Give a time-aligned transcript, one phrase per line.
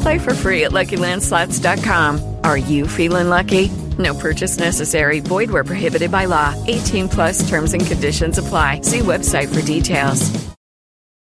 [0.00, 2.36] Play for free at LuckyLandSlots.com.
[2.44, 3.68] Are you feeling lucky?
[3.98, 5.20] No purchase necessary.
[5.20, 6.54] Void where prohibited by law.
[6.66, 8.82] 18 plus terms and conditions apply.
[8.82, 10.30] See website for details.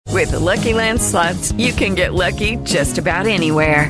[0.08, 3.88] With Lucky Land slots, you can get lucky just about anywhere.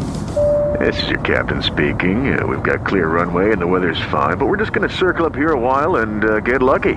[0.78, 2.39] This is your captain speaking.
[2.39, 5.27] Uh, we've got clear runway and the weather's fine, but we're just going to circle
[5.27, 6.95] up here a while and uh, get lucky.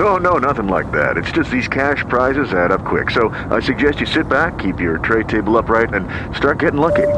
[0.00, 1.18] No, no, nothing like that.
[1.18, 3.10] It's just these cash prizes add up quick.
[3.10, 7.08] So I suggest you sit back, keep your tray table upright, and start getting lucky.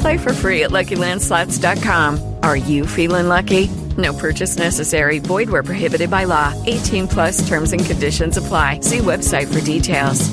[0.00, 2.38] Play for free at LuckyLandSlots.com.
[2.42, 3.68] Are you feeling lucky?
[3.96, 5.20] No purchase necessary.
[5.20, 6.52] Void where prohibited by law.
[6.66, 8.80] 18 plus terms and conditions apply.
[8.80, 10.28] See website for details.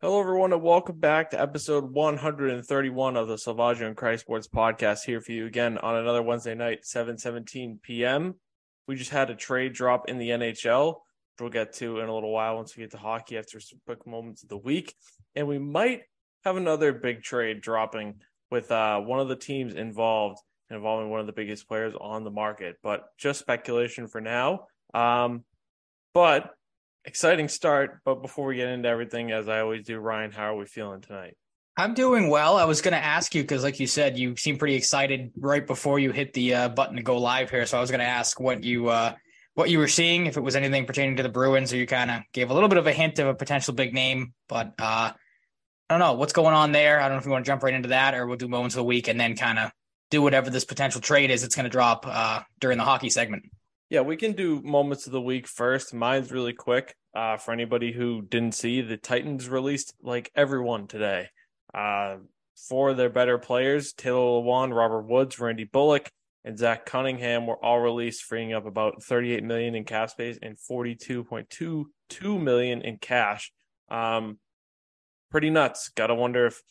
[0.00, 5.04] Hello, everyone, and welcome back to episode 131 of the Salvaggio and Christ Sports podcast.
[5.04, 8.34] Here for you again on another Wednesday night, 7:17 p.m.
[8.86, 12.14] We just had a trade drop in the NHL, which we'll get to in a
[12.14, 14.94] little while once we get to hockey after some quick moments of the week,
[15.34, 16.02] and we might
[16.44, 18.20] have another big trade dropping
[18.50, 20.38] with uh, one of the teams involved
[20.70, 24.66] involving one of the biggest players on the market, but just speculation for now.
[24.94, 25.44] Um,
[26.12, 26.50] but
[27.04, 28.00] exciting start.
[28.04, 31.00] But before we get into everything, as I always do, Ryan, how are we feeling
[31.00, 31.36] tonight?
[31.78, 32.56] I'm doing well.
[32.56, 35.66] I was going to ask you because, like you said, you seem pretty excited right
[35.66, 37.66] before you hit the uh, button to go live here.
[37.66, 39.14] So I was going to ask what you uh,
[39.54, 42.10] what you were seeing, if it was anything pertaining to the Bruins, or you kind
[42.10, 44.32] of gave a little bit of a hint of a potential big name.
[44.48, 45.14] But uh, I
[45.90, 46.98] don't know what's going on there.
[46.98, 48.74] I don't know if you want to jump right into that, or we'll do moments
[48.74, 49.70] of the week and then kind of
[50.10, 51.44] do whatever this potential trade is.
[51.44, 53.44] It's going to drop uh, during the hockey segment.
[53.90, 55.92] Yeah, we can do moments of the week first.
[55.92, 56.94] Mine's really quick.
[57.14, 61.28] Uh, for anybody who didn't see, the Titans released like everyone today.
[61.76, 62.16] Uh,
[62.56, 66.10] for their better players, Taylor Lewan, Robert Woods, Randy Bullock,
[66.42, 70.56] and Zach Cunningham were all released, freeing up about 38 million in cap space and
[70.56, 73.52] 42.22 million in cash.
[73.90, 74.38] Um,
[75.30, 75.90] pretty nuts.
[75.90, 76.62] Got to wonder if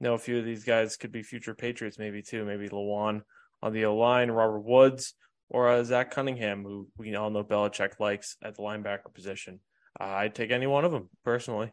[0.00, 2.44] you know a few of these guys could be future Patriots, maybe too.
[2.44, 3.22] Maybe Lewan
[3.62, 5.14] on the O line, Robert Woods,
[5.50, 9.60] or uh, Zach Cunningham, who we all know Belichick likes at the linebacker position.
[10.00, 11.72] Uh, I'd take any one of them personally.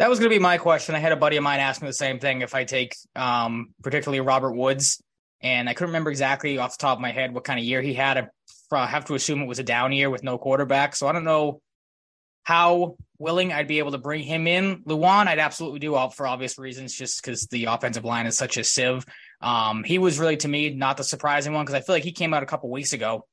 [0.00, 0.94] That was going to be my question.
[0.94, 2.40] I had a buddy of mine ask me the same thing.
[2.40, 5.02] If I take, um, particularly Robert Woods,
[5.42, 7.82] and I couldn't remember exactly off the top of my head what kind of year
[7.82, 8.30] he had.
[8.72, 10.96] I have to assume it was a down year with no quarterback.
[10.96, 11.60] So I don't know
[12.44, 14.82] how willing I'd be able to bring him in.
[14.84, 18.56] Lewan, I'd absolutely do out for obvious reasons, just because the offensive line is such
[18.56, 19.04] a sieve.
[19.42, 22.12] Um, he was really to me not the surprising one because I feel like he
[22.12, 23.26] came out a couple weeks ago,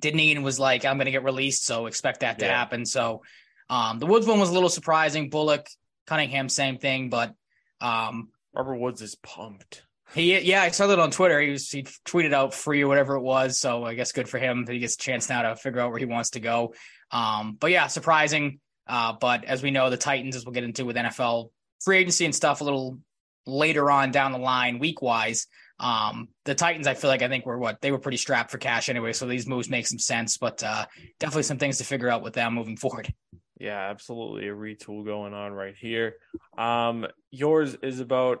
[0.00, 2.86] didn't he, and was like, "I'm going to get released," so expect that to happen.
[2.86, 3.22] So
[3.68, 5.30] um, the Woods one was a little surprising.
[5.30, 5.66] Bullock,
[6.06, 7.34] Cunningham, same thing, but
[7.80, 9.82] um, Robert Woods is pumped.
[10.14, 11.40] He, yeah, I saw that on Twitter.
[11.40, 13.58] He was he tweeted out free or whatever it was.
[13.58, 15.90] So I guess good for him that he gets a chance now to figure out
[15.90, 16.74] where he wants to go.
[17.10, 18.60] Um, but yeah, surprising.
[18.86, 21.50] Uh, but as we know, the Titans, as we'll get into with NFL
[21.82, 22.98] free agency and stuff a little
[23.46, 25.48] later on down the line, week wise.
[25.78, 28.58] Um, the Titans, I feel like I think were what they were pretty strapped for
[28.58, 30.38] cash anyway, so these moves make some sense.
[30.38, 30.86] But uh,
[31.18, 33.12] definitely some things to figure out with them moving forward.
[33.58, 36.16] Yeah, absolutely a retool going on right here.
[36.58, 38.40] Um, yours is about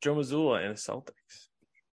[0.00, 1.48] Joe Mazzulla and the Celtics.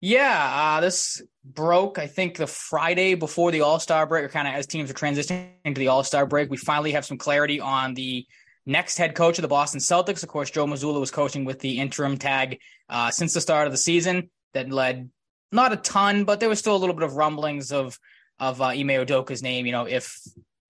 [0.02, 4.48] Yeah, uh, this broke, I think, the Friday before the All Star break, or kind
[4.48, 6.50] of as teams are transitioning into the All Star break.
[6.50, 8.26] We finally have some clarity on the
[8.66, 10.24] next head coach of the Boston Celtics.
[10.24, 12.60] Of course, Joe Mazzulla was coaching with the interim tag
[12.90, 14.30] uh, since the start of the season.
[14.54, 15.10] That led
[15.52, 17.98] not a ton, but there was still a little bit of rumblings of
[18.40, 19.66] of uh, Ime Udoka's name.
[19.66, 20.22] You know, if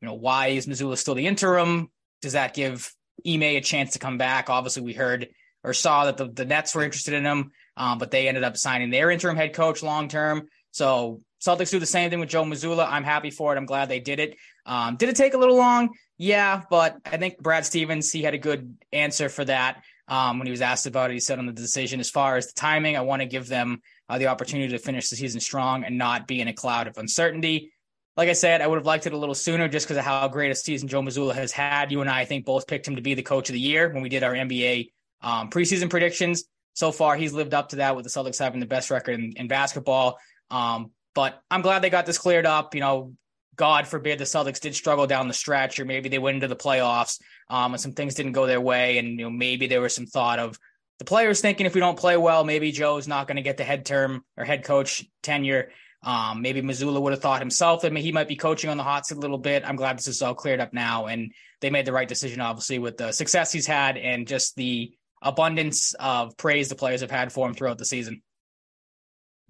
[0.05, 1.89] you know, why is Mazzulla still the interim?
[2.21, 2.93] Does that give
[3.27, 4.51] Ime a chance to come back?
[4.51, 5.29] Obviously, we heard
[5.63, 8.55] or saw that the, the Nets were interested in him, um, but they ended up
[8.55, 10.47] signing their interim head coach long term.
[10.69, 12.87] So Celtics do the same thing with Joe Mazzulla.
[12.87, 13.57] I'm happy for it.
[13.57, 14.37] I'm glad they did it.
[14.67, 15.89] Um, did it take a little long?
[16.19, 20.45] Yeah, but I think Brad Stevens he had a good answer for that um, when
[20.45, 21.15] he was asked about it.
[21.15, 23.81] He said on the decision, as far as the timing, I want to give them
[24.07, 26.99] uh, the opportunity to finish the season strong and not be in a cloud of
[26.99, 27.71] uncertainty.
[28.17, 30.27] Like I said, I would have liked it a little sooner just because of how
[30.27, 31.91] great a season Joe Mazzulla has had.
[31.91, 33.91] You and I, I think, both picked him to be the coach of the year
[33.91, 34.91] when we did our NBA
[35.21, 36.45] um, preseason predictions.
[36.73, 39.33] So far, he's lived up to that with the Celtics having the best record in,
[39.35, 40.17] in basketball.
[40.49, 42.75] Um, but I'm glad they got this cleared up.
[42.75, 43.13] You know,
[43.55, 46.55] God forbid the Celtics did struggle down the stretch, or maybe they went into the
[46.55, 47.19] playoffs
[47.49, 50.05] um, and some things didn't go their way, and you know maybe there was some
[50.05, 50.59] thought of
[50.99, 53.63] the players thinking if we don't play well, maybe Joe's not going to get the
[53.63, 55.71] head term or head coach tenure.
[56.05, 59.07] Um, maybe Mazzulla would have thought himself that he might be coaching on the hot
[59.07, 59.67] seat a little bit.
[59.67, 62.77] I'm glad this is all cleared up now, and they made the right decision, obviously,
[62.77, 64.93] with the success he's had and just the
[65.23, 68.21] abundance of praise the players have had for him throughout the season.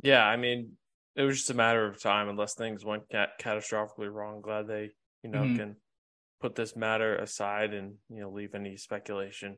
[0.02, 0.78] Yeah, I mean,
[1.18, 4.42] it was just a matter of time unless things went cat- catastrophically wrong.
[4.42, 4.92] Glad they,
[5.24, 5.58] you know, mm-hmm.
[5.58, 5.76] can
[6.40, 9.58] put this matter aside and you know leave any speculation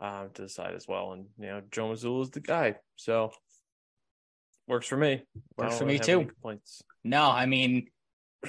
[0.00, 1.12] um, to the side as well.
[1.12, 3.30] And you know, Joe Mazzulla is the guy, so
[4.66, 5.22] works for me.
[5.56, 6.30] Works for me too.
[7.02, 7.88] No, I mean,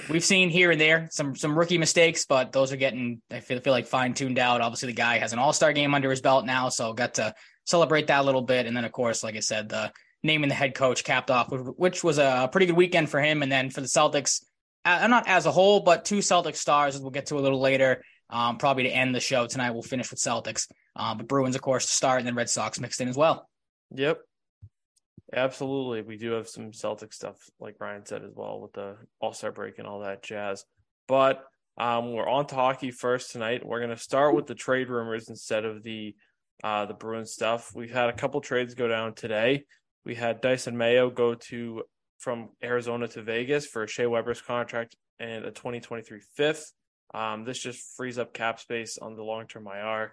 [0.08, 3.60] we've seen here and there some some rookie mistakes, but those are getting I feel
[3.60, 4.60] feel like fine tuned out.
[4.60, 7.34] Obviously, the guy has an All Star game under his belt now, so got to
[7.64, 8.66] celebrate that a little bit.
[8.66, 9.92] And then, of course, like I said, the
[10.22, 13.42] naming the head coach capped off, which was a pretty good weekend for him.
[13.42, 14.42] And then for the Celtics,
[14.84, 18.02] not as a whole, but two Celtic stars, as we'll get to a little later,
[18.30, 19.70] um, probably to end the show tonight.
[19.70, 22.80] We'll finish with Celtics, uh, but Bruins, of course, to start, and then Red Sox
[22.80, 23.48] mixed in as well.
[23.94, 24.20] Yep.
[25.34, 26.02] Absolutely.
[26.02, 29.50] We do have some Celtic stuff, like Ryan said as well, with the All Star
[29.50, 30.64] break and all that jazz.
[31.08, 31.42] But
[31.78, 33.66] um, we're on to hockey first tonight.
[33.66, 36.14] We're going to start with the trade rumors instead of the
[36.64, 37.70] uh, the Bruins stuff.
[37.74, 39.64] We've had a couple trades go down today.
[40.04, 41.82] We had Dysin Mayo go to
[42.18, 46.72] from Arizona to Vegas for Shea Weber's contract and a 2023 fifth.
[47.12, 50.12] Um, this just frees up cap space on the long term IR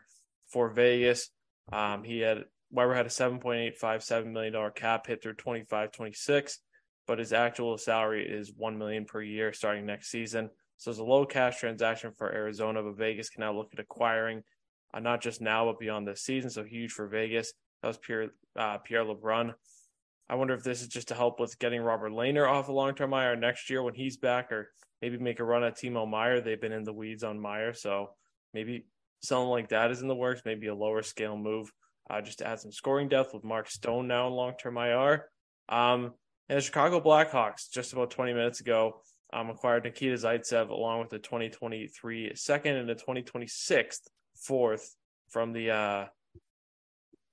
[0.51, 1.29] for Vegas.
[1.71, 6.59] Um, he had Weber had a $7.857 million cap hit through 25 26,
[7.07, 10.49] but his actual salary is 1 million per year starting next season.
[10.77, 14.41] So it's a low cash transaction for Arizona, but Vegas can now look at acquiring
[14.93, 16.49] uh, not just now, but beyond this season.
[16.49, 17.53] So huge for Vegas.
[17.81, 19.53] That was Pierre, uh, Pierre LeBrun.
[20.29, 22.95] I wonder if this is just to help with getting Robin Lehner off a long
[22.95, 24.71] term IR next year when he's back, or
[25.01, 26.41] maybe make a run at Timo Meier.
[26.41, 27.73] They've been in the weeds on Meier.
[27.73, 28.11] so
[28.53, 28.85] maybe
[29.21, 30.41] something like that is in the works.
[30.45, 31.71] Maybe a lower scale move,
[32.09, 35.25] uh, just to add some scoring depth with Mark Stone now in long term IR.
[35.69, 36.13] Um,
[36.49, 39.01] and the Chicago Blackhawks just about 20 minutes ago
[39.31, 44.01] um, acquired Nikita Zaitsev along with the 2023 second and the 2026
[44.35, 44.95] fourth
[45.29, 46.05] from the uh,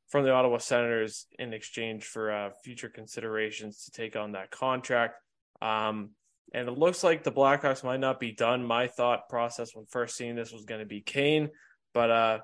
[0.08, 5.14] from the Ottawa Senators in exchange for uh, future considerations to take on that contract.
[5.62, 6.10] Um,
[6.52, 8.64] and it looks like the Blackhawks might not be done.
[8.64, 11.50] My thought process when first seeing this was going to be Kane,
[11.94, 12.38] but uh,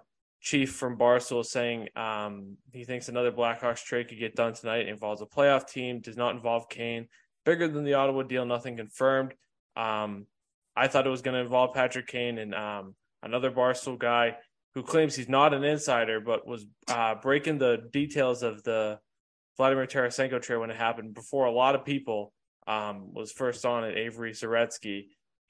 [0.46, 4.82] Chief from Barstool saying um, he thinks another Blackhawks trade could get done tonight.
[4.82, 7.08] It involves a playoff team, does not involve Kane.
[7.44, 9.34] Bigger than the Ottawa deal, nothing confirmed.
[9.76, 10.26] Um,
[10.76, 12.94] I thought it was going to involve Patrick Kane and um,
[13.24, 14.36] another Barstool guy
[14.76, 19.00] who claims he's not an insider, but was uh, breaking the details of the
[19.56, 22.32] Vladimir Tarasenko trade when it happened before a lot of people
[22.68, 23.98] um, was first on it.
[23.98, 25.06] Avery Zaretsky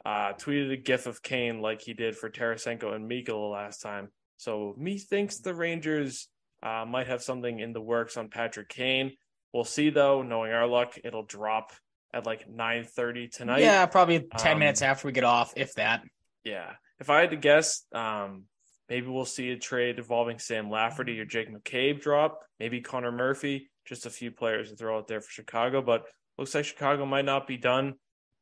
[0.07, 4.09] uh, tweeted a GIF of Kane like he did for Tarasenko and Mikkola last time.
[4.37, 6.29] So me thinks the Rangers
[6.63, 9.13] uh, might have something in the works on Patrick Kane.
[9.53, 10.23] We'll see though.
[10.23, 11.73] Knowing our luck, it'll drop
[12.13, 13.61] at like nine thirty tonight.
[13.61, 16.03] Yeah, probably ten um, minutes after we get off, if that.
[16.45, 18.45] Yeah, if I had to guess, um,
[18.89, 22.43] Maybe we'll see a trade involving Sam Lafferty or Jake McCabe drop.
[22.61, 23.71] Maybe Connor Murphy.
[23.85, 26.05] Just a few players to throw out there for Chicago, but
[26.39, 27.95] looks like Chicago might not be done.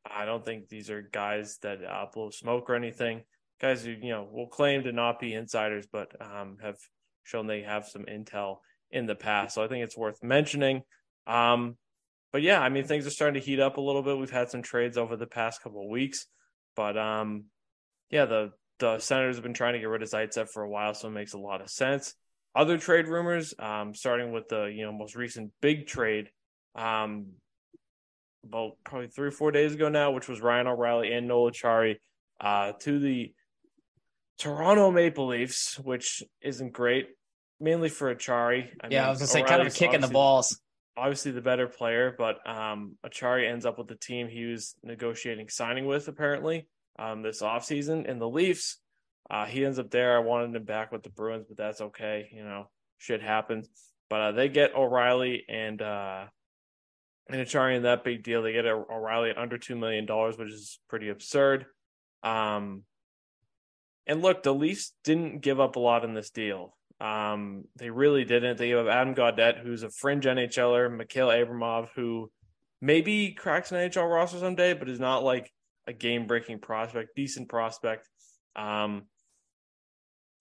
[0.05, 3.23] I don't think these are guys that uh, blow smoke or anything.
[3.61, 6.77] Guys who you know will claim to not be insiders, but um, have
[7.23, 8.59] shown they have some intel
[8.91, 9.55] in the past.
[9.55, 10.83] So I think it's worth mentioning.
[11.27, 11.77] Um,
[12.33, 14.19] but yeah, I mean things are starting to heat up a little bit.
[14.19, 16.27] We've had some trades over the past couple of weeks,
[16.77, 17.45] but um,
[18.11, 20.95] yeah, the the Senators have been trying to get rid of Zaitsev for a while,
[20.95, 22.15] so it makes a lot of sense.
[22.55, 26.29] Other trade rumors, um, starting with the you know most recent big trade,
[26.75, 27.27] um,
[28.45, 31.97] about probably three or four days ago now, which was Ryan O'Reilly and Noel Acciari
[32.41, 33.33] uh, to the
[34.39, 37.09] Toronto Maple Leafs, which isn't great,
[37.61, 38.69] mainly for Acciari.
[38.81, 40.61] I yeah, mean, I was gonna say kind of a kick in the balls.
[40.97, 45.49] Obviously, the better player, but um, Acciari ends up with the team he was negotiating
[45.49, 46.69] signing with, apparently.
[46.99, 48.09] um, this offseason.
[48.11, 48.79] And the Leafs,
[49.31, 50.17] uh, he ends up there.
[50.17, 52.29] I wanted him back with the Bruins, but that's okay.
[52.33, 53.69] You know, shit happens.
[54.11, 56.25] But uh, they get O'Reilly and uh,
[57.29, 58.43] and Acciari in that big deal.
[58.43, 61.67] They get O'Reilly at under two million dollars, which is pretty absurd.
[62.23, 62.83] Um,
[64.07, 66.77] and look, the Leafs didn't give up a lot in this deal.
[67.01, 68.59] Um, they really didn't.
[68.59, 72.31] They have Adam Gaudette, who's a fringe NHLer, Mikhail Abramov, who
[72.81, 75.51] maybe cracks an NHL roster someday, but is not like
[75.87, 78.09] a game breaking prospect, decent prospect.
[78.57, 79.05] Um,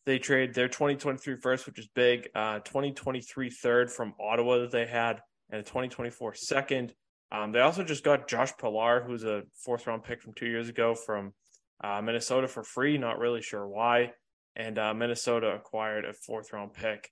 [0.06, 4.86] they trade their 2023 first, which is big, uh, 2023 third from Ottawa that they
[4.86, 6.94] had, and a 2024 second.
[7.32, 10.70] Um, they also just got Josh Pillar, who's a fourth round pick from two years
[10.70, 11.34] ago from
[11.84, 12.98] uh, Minnesota for free.
[12.98, 14.14] Not really sure why.
[14.56, 17.12] And uh, Minnesota acquired a fourth round pick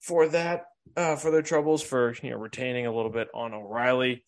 [0.00, 4.24] for that, uh, for their troubles, for you know retaining a little bit on O'Reilly.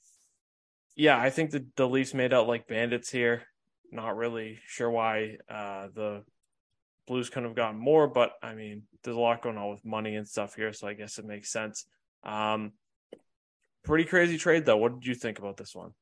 [0.96, 3.44] Yeah, I think the, the Leafs made out like bandits here.
[3.92, 6.24] Not really sure why uh, the
[7.06, 10.16] Blues couldn't have gotten more, but I mean, there's a lot going on with money
[10.16, 11.86] and stuff here, so I guess it makes sense.
[12.24, 12.72] Um,
[13.84, 14.76] pretty crazy trade though.
[14.76, 15.92] What did you think about this one?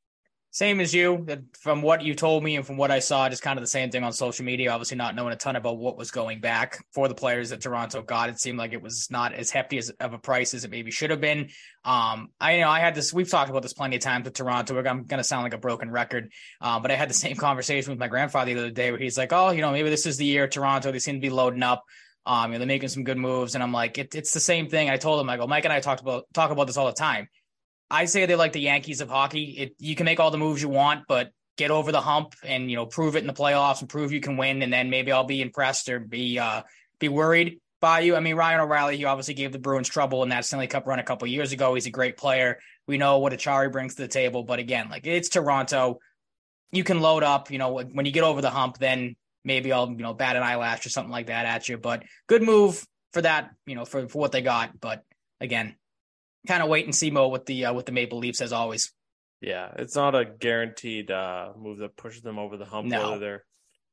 [0.56, 1.26] Same as you.
[1.60, 3.90] From what you told me and from what I saw, just kind of the same
[3.90, 4.70] thing on social media.
[4.70, 8.00] Obviously, not knowing a ton about what was going back for the players that Toronto
[8.00, 8.30] got.
[8.30, 10.90] It seemed like it was not as hefty as of a price as it maybe
[10.90, 11.50] should have been.
[11.84, 13.12] Um, I you know I had this.
[13.12, 14.78] We've talked about this plenty of times with Toronto.
[14.78, 16.32] I'm going to sound like a broken record,
[16.62, 19.18] uh, but I had the same conversation with my grandfather the other day where he's
[19.18, 20.90] like, "Oh, you know, maybe this is the year Toronto.
[20.90, 21.84] They seem to be loading up."
[22.24, 24.70] Um, you know, they're making some good moves, and I'm like, it, it's the same
[24.70, 24.88] thing.
[24.88, 26.94] I told him, I go, Mike and I talked about talk about this all the
[26.94, 27.28] time
[27.90, 29.44] I say they're like the Yankees of hockey.
[29.58, 32.70] It, you can make all the moves you want, but get over the hump and
[32.70, 35.12] you know prove it in the playoffs and prove you can win, and then maybe
[35.12, 36.62] I'll be impressed or be uh,
[36.98, 38.16] be worried by you.
[38.16, 40.98] I mean, Ryan O'Reilly, he obviously gave the Bruins trouble in that Stanley Cup run
[40.98, 41.74] a couple years ago.
[41.74, 42.58] He's a great player.
[42.86, 46.00] We know what Acciari brings to the table, but again, like it's Toronto.
[46.72, 47.50] You can load up.
[47.50, 50.42] You know, when you get over the hump, then maybe I'll you know bat an
[50.42, 51.78] eyelash or something like that at you.
[51.78, 53.50] But good move for that.
[53.66, 54.78] You know, for for what they got.
[54.80, 55.04] But
[55.40, 55.76] again,
[56.46, 58.92] kind of wait and see mode with the uh, with the Maple Leafs as always.
[59.40, 62.88] Yeah, it's not a guaranteed uh, move that pushes them over the hump.
[62.88, 63.10] No.
[63.10, 63.44] Whether they're,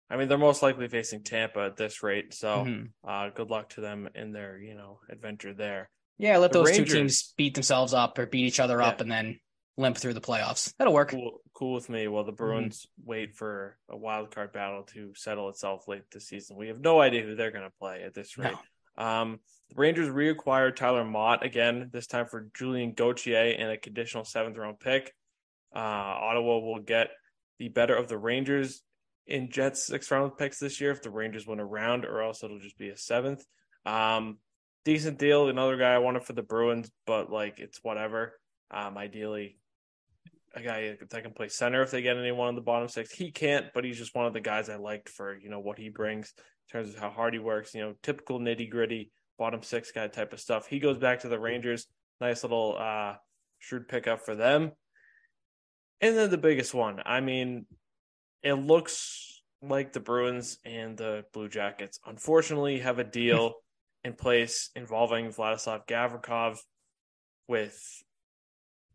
[0.10, 2.34] I mean, they're most likely facing Tampa at this rate.
[2.34, 2.90] So, Mhm.
[3.06, 5.90] uh, good luck to them in their you know adventure there.
[6.18, 9.02] Yeah, let The those Rangers- two teams beat themselves up or beat each other up
[9.02, 9.40] and then
[9.76, 10.74] limp through the playoffs.
[10.78, 11.10] That'll work.
[11.10, 12.08] Cool, cool with me.
[12.08, 12.38] While the Mm-hmm.
[12.38, 16.80] Bruins wait for a wild card battle to settle itself late this season, we have
[16.80, 18.54] no idea who they're going to play at this rate.
[18.98, 19.40] Um,
[19.76, 24.80] Rangers reacquired Tyler Motte again, this time for Julien Gauthier and a conditional seventh round
[24.80, 25.14] pick.
[25.76, 27.10] Uh, Ottawa will get
[27.60, 28.82] the better of the Rangers
[29.26, 32.44] in Jets sixth round picks this year if the Rangers win a round, or else
[32.44, 33.44] it'll just be a seventh.
[33.86, 34.38] Um,
[34.86, 35.50] decent deal.
[35.50, 38.40] Another guy I wanted for the Bruins, but like it's whatever.
[38.70, 39.58] Um, ideally,
[40.54, 43.12] a guy that can play center if they get anyone in the bottom six.
[43.12, 45.80] He can't, but he's just one of the guys I liked for you know what
[45.80, 47.74] he brings in terms of how hard he works.
[47.74, 49.12] You know, typical nitty gritty
[49.44, 50.68] bottom six guy type of stuff.
[50.68, 51.86] He goes back to the Rangers.
[52.22, 53.16] Nice little uh,
[53.60, 54.72] shrewd pickup for them.
[56.00, 57.02] And then the biggest one.
[57.06, 57.66] I mean,
[58.42, 63.56] it looks like the Bruins and the Blue Jackets unfortunately have a deal
[64.06, 66.60] in place involving Vladislav Gavrikov
[67.50, 67.78] with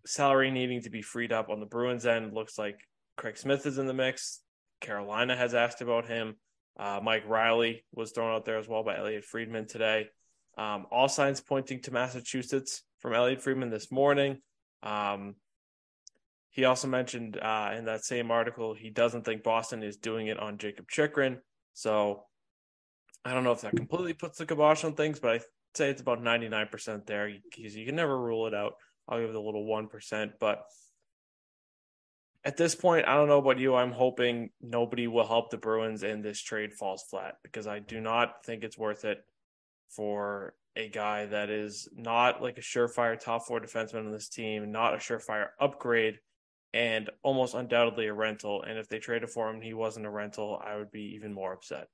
[0.07, 2.33] salary needing to be freed up on the Bruins end.
[2.33, 2.81] Looks like
[3.19, 4.41] Craig Smith is in the mix.
[4.81, 6.37] Carolina has asked about him.
[6.79, 10.07] Uh, Mike Reilly was thrown out there as well by Elliotte Friedman today.
[10.59, 14.39] Um, all signs pointing to Massachusetts from Elliotte Friedman this morning.
[14.83, 15.37] Um,
[16.51, 20.39] he also mentioned uh, in that same article he doesn't think Boston is doing it
[20.39, 21.39] on Jakob Chychrun.
[21.75, 22.25] So
[23.25, 25.41] I don't know if that completely puts the kibosh on things, but I
[25.75, 28.75] say it's about 99% there because you can never rule it out.
[29.09, 30.33] I'll give it a little 1%.
[30.41, 30.65] But
[32.45, 33.77] at this point, I don't know about you.
[33.77, 38.01] I'm hoping nobody will help the Bruins and this trade falls flat because I do
[38.01, 39.19] not think it's worth it
[39.91, 44.71] for a guy that is not like a surefire top four defenseman on this team,
[44.71, 46.19] not a surefire upgrade,
[46.73, 48.63] and almost undoubtedly a rental.
[48.63, 51.33] And if they traded for him, and he wasn't a rental, I would be even
[51.33, 51.89] more upset.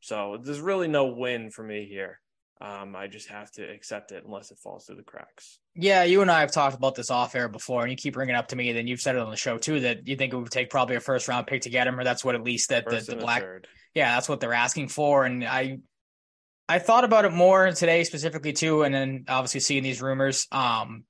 [0.00, 2.20] so there's really no win for me here.
[2.58, 5.58] Um, I just have to accept it unless it falls through the cracks.
[5.74, 8.34] Yeah, you and I have talked about this off air before, and you keep bringing
[8.34, 8.72] it up to me.
[8.72, 10.96] Then you've said it on the show too that you think it would take probably
[10.96, 13.08] a first round pick to get him, or that's what at least that the, First
[13.08, 13.68] the a black third.
[13.94, 15.26] yeah, that's what they're asking for.
[15.26, 15.80] And I,
[16.68, 20.46] I thought about it more today specifically too, and then obviously seeing these rumors.
[20.50, 21.04] Um,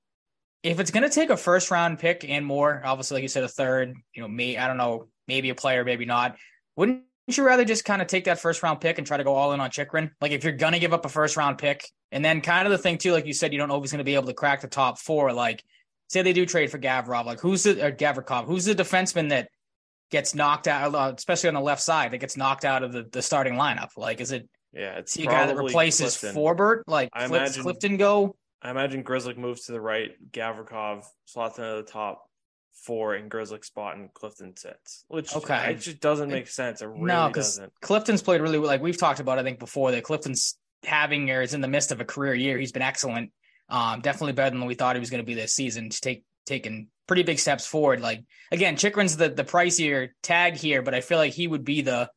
[0.63, 3.43] if it's going to take a first round pick and more, obviously, like you said,
[3.43, 6.35] a third, you know, me, I don't know, maybe a player, maybe not.
[6.75, 9.33] Wouldn't you rather just kind of take that first round pick and try to go
[9.33, 10.11] all in on Chychrun?
[10.21, 12.71] Like if you're going to give up a first round pick, and then kind of
[12.71, 14.27] the thing too, like you said, you don't know if he's going to be able
[14.27, 15.33] to crack the top four.
[15.33, 15.63] Like
[16.07, 19.49] say they do trade for Gavrov, like who's the or Gavrikov, who's the defenseman that
[20.09, 23.21] gets knocked out, especially on the left side, that gets knocked out of the, the
[23.21, 23.89] starting lineup?
[23.97, 26.35] Like, is it Yeah, it's is he a guy that replaces Clifton.
[26.35, 26.81] Forbort?
[26.87, 28.35] Like, I imagine- Clifton go?
[28.61, 32.23] I imagine Grzelcyk moves to the right, Gavrikov slots into the top
[32.73, 35.05] four in Grzelcyk's spot, and Clifton sits.
[35.07, 35.71] Which Okay.
[35.73, 36.81] it just doesn't make sense.
[36.81, 37.73] It really no, because doesn't.
[37.81, 38.67] Clifton's played really well.
[38.67, 41.91] Like we've talked about, I think before that Clifton's having or is in the midst
[41.91, 42.57] of a career year.
[42.57, 43.31] He's been excellent.
[43.69, 45.85] Um, definitely better than we thought he was going to be this season.
[45.85, 47.99] He's take taking pretty big steps forward.
[47.99, 51.81] Like again, Chychrun's the the pricier tag here, but I feel like he would be
[51.81, 52.09] the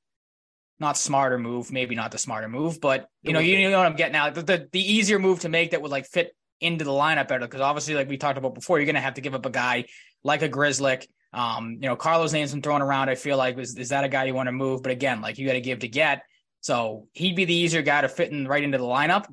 [0.81, 3.97] not smarter move, maybe not the smarter move, but you know, you know what I'm
[3.97, 4.35] getting at.
[4.35, 7.47] The, the the easier move to make that would like fit into the lineup better
[7.47, 9.51] because obviously, like we talked about before, you're going to have to give up a
[9.51, 9.85] guy
[10.23, 11.07] like a Grzelcyk.
[11.33, 13.09] Um, you know, Carlo's name's been thrown around.
[13.09, 14.83] I feel like is is that a guy you want to move?
[14.83, 16.23] But again, like you got to give to get.
[16.61, 19.27] So he'd be the easier guy to fit in right into the lineup.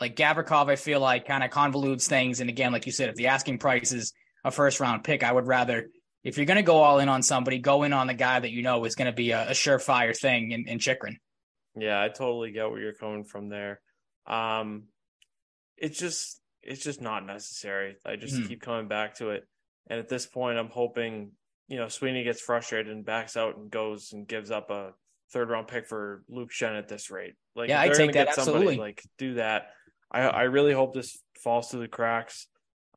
[0.00, 2.40] Like Gavrikov, I feel like kind of convolutes things.
[2.40, 4.12] And again, like you said, if the asking price is
[4.44, 5.88] a first round pick, I would rather,
[6.24, 8.50] if you're going to go all in on somebody, go in on the guy that
[8.50, 11.18] you know is going to be a, a surefire thing in, in Chychrun.
[11.76, 13.80] Yeah, I totally get where you're coming from there.
[14.26, 14.84] Um,
[15.76, 17.96] it's just it's just not necessary.
[18.06, 18.48] I just Mhm.
[18.48, 19.44] keep coming back to it,
[19.88, 21.32] and at this point, I'm hoping
[21.68, 24.92] you know Sweeney gets frustrated and backs out and goes and gives up a
[25.32, 27.34] third round pick for Luke Schenn at this rate.
[27.56, 28.76] Like, Yeah, I'd take that, get somebody, absolutely.
[28.78, 29.72] Like, do that.
[30.10, 32.46] I I really hope this falls through the cracks.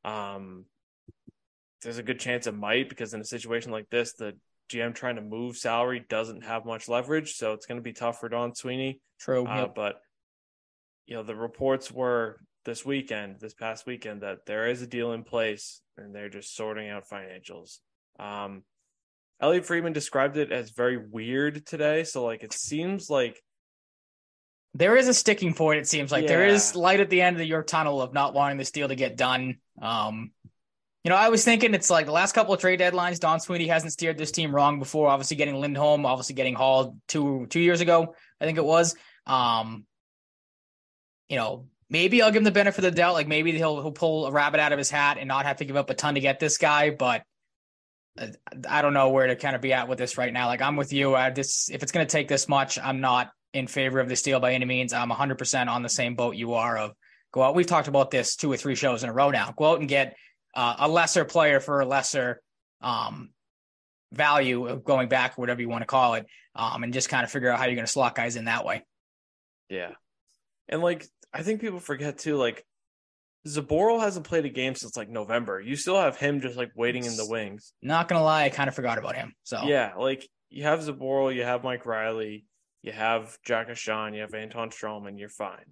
[0.06, 0.66] Um,
[1.84, 4.34] there's a good chance it might because in a situation like this, the
[4.72, 8.20] GM trying to move salary doesn't have much leverage, so it's going to be tough
[8.20, 9.00] for Don Sweeney.
[9.20, 9.46] True.
[9.46, 9.76] Uh, Yep.
[9.76, 9.96] But
[11.06, 15.14] you know, the reports were this weekend, this past weekend, that there is a deal
[15.14, 17.80] in place and they're just sorting out financials.
[18.20, 18.64] Um,
[19.42, 22.04] Elliotte Friedman described it as very weird today.
[22.04, 23.42] So like, it seems like
[24.74, 26.28] There is a sticking point, it seems like.
[26.28, 28.96] There is light at the end of your tunnel of not wanting this deal to
[28.96, 29.58] get done.
[29.82, 30.32] Um,
[31.08, 33.68] you know, I was thinking it's like the last couple of trade deadlines, Don Sweeney
[33.68, 35.08] hasn't steered this team wrong before.
[35.08, 38.94] Obviously getting Lindholm, obviously getting Hall two two years ago, I think it was.
[39.26, 39.86] Um,
[41.30, 43.13] you know, maybe I'll give him the benefit of the doubt.
[43.13, 45.63] Like maybe he'll he'll pull a rabbit out of his hat and not have to
[45.63, 47.24] give up a ton to get this guy, but
[48.20, 48.28] uh,
[48.67, 50.48] I don't know where to kind of be at with this right now.
[50.48, 51.15] Like I'm with you.
[51.15, 54.24] I, this if it's going to take this much, I'm not in favor of this
[54.24, 54.91] deal by any means.
[54.91, 56.78] I'm 100% on the same boat you are.
[56.78, 56.91] Of
[57.32, 57.56] go out.
[57.56, 59.54] We've talked about this two or three shows in a row now.
[59.56, 60.17] Go out and get
[60.58, 62.41] uh, a lesser player for a lesser
[62.82, 63.30] um,
[64.12, 67.32] value of going back, whatever you want to call it, um, and just kind of
[67.32, 68.84] figure out how you're going to slot guys in that way.
[69.70, 69.91] Yeah.
[70.67, 72.65] And like I think people forget too, like
[73.48, 75.62] Zboril hasn't played a game since like November.
[75.62, 77.72] You still have him just like waiting in the wings.
[77.84, 79.34] Not gonna lie, I kind of forgot about him.
[79.43, 82.46] So Yeah, like you have Zboril, you have Mike Reilly,
[82.82, 85.65] you have Jack Ahcan, you have Anton Stralman, you're fine.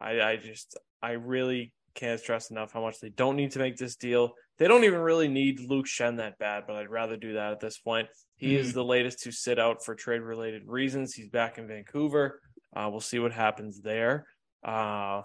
[0.00, 3.76] I, I just I really can't stress enough how much they don't need to make
[3.76, 4.32] this deal.
[4.58, 7.60] They don't even really need Luke Schenn that bad, but I'd rather do that at
[7.60, 8.08] this point.
[8.36, 11.14] He is the latest to sit out for trade related reasons.
[11.14, 12.40] He's back in Vancouver.
[12.74, 14.26] Uh, we'll see what happens there.
[14.64, 15.22] Uh,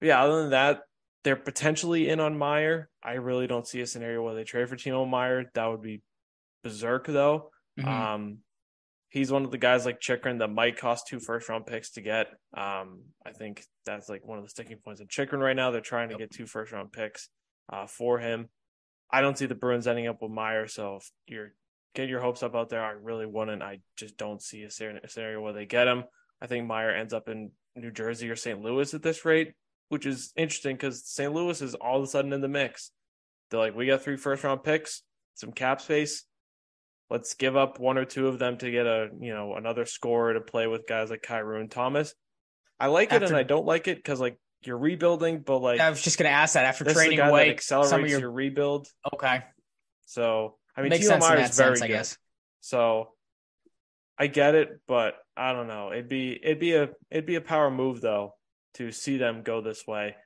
[0.00, 0.80] yeah, other than that,
[1.24, 2.88] they're potentially in on Meier.
[3.02, 5.50] I really don't see a scenario where they trade for Timo Meier.
[5.54, 6.02] That would be
[6.62, 7.50] berserk, though.
[7.78, 7.86] Mhm.
[7.86, 8.38] Um,
[9.16, 12.02] he's one of the guys like Chychrun that might cost two first round picks to
[12.02, 12.26] get.
[12.54, 15.70] Um, I think that's like one of the sticking points in Chychrun right now.
[15.70, 17.30] They're trying to get two first round picks
[17.72, 18.50] uh, for him.
[19.10, 21.54] I don't see the Bruins ending up with Meier, so if you're
[21.94, 23.62] get your hopes up out there, I really wouldn't.
[23.62, 26.04] I just don't see a scenario a scenario where they get him.
[26.42, 28.60] I think Meier ends up in New Jersey or St.
[28.60, 29.54] Louis at this rate,
[29.88, 31.32] which is interesting because St.
[31.32, 32.90] Louis is all of a sudden in the mix.
[33.50, 35.00] They're like, we got three first round picks,
[35.36, 36.24] some cap space.
[37.08, 40.34] Let's give up one or two of them to get a you know another scorer
[40.34, 42.14] to play with guys like Kyrou and Thomas.
[42.80, 45.88] I like it and I don't like it because like you're rebuilding, but like I
[45.90, 48.88] was just gonna ask that after trading away accelerates some of your your rebuild.
[49.14, 49.44] okay
[50.06, 51.92] So I mean, makes Meier is very sense, I good.
[51.92, 52.18] guess.
[52.60, 53.12] So
[54.18, 55.92] I get it, but I don't know.
[55.92, 58.34] It'd be it'd be a it'd be a power move though
[58.74, 60.16] to see them go this way.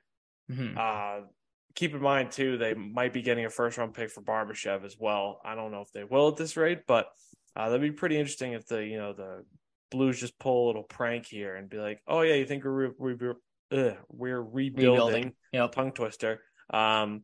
[0.51, 0.77] Mhm.
[0.77, 1.25] Uh
[1.75, 4.95] keep in mind too, they might be getting a first round pick for Barbashev as
[4.99, 5.39] well.
[5.45, 7.07] I don't know if they will at this rate, but
[7.55, 9.43] uh, that'd be pretty interesting if the you know the
[9.89, 12.93] Blues just pull a little prank here and be like, oh yeah, you think we're
[12.97, 13.33] re- re-
[13.73, 15.33] ugh, we're rebuilding, Rebuilding.
[15.51, 15.71] Yep.
[15.73, 16.39] tongue twister.
[16.69, 17.23] Um,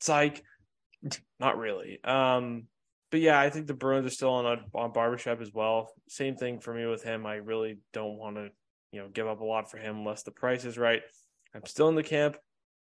[0.00, 0.42] psych,
[1.38, 1.98] not really.
[2.02, 2.64] Um,
[3.10, 5.92] but yeah, I think the Bruins are still on on Barbashev as well.
[6.08, 7.26] Same thing for me with him.
[7.26, 8.48] I really don't want to,
[8.92, 11.02] you know, give up a lot for him unless the price is right.
[11.54, 12.36] I'm still in the camp.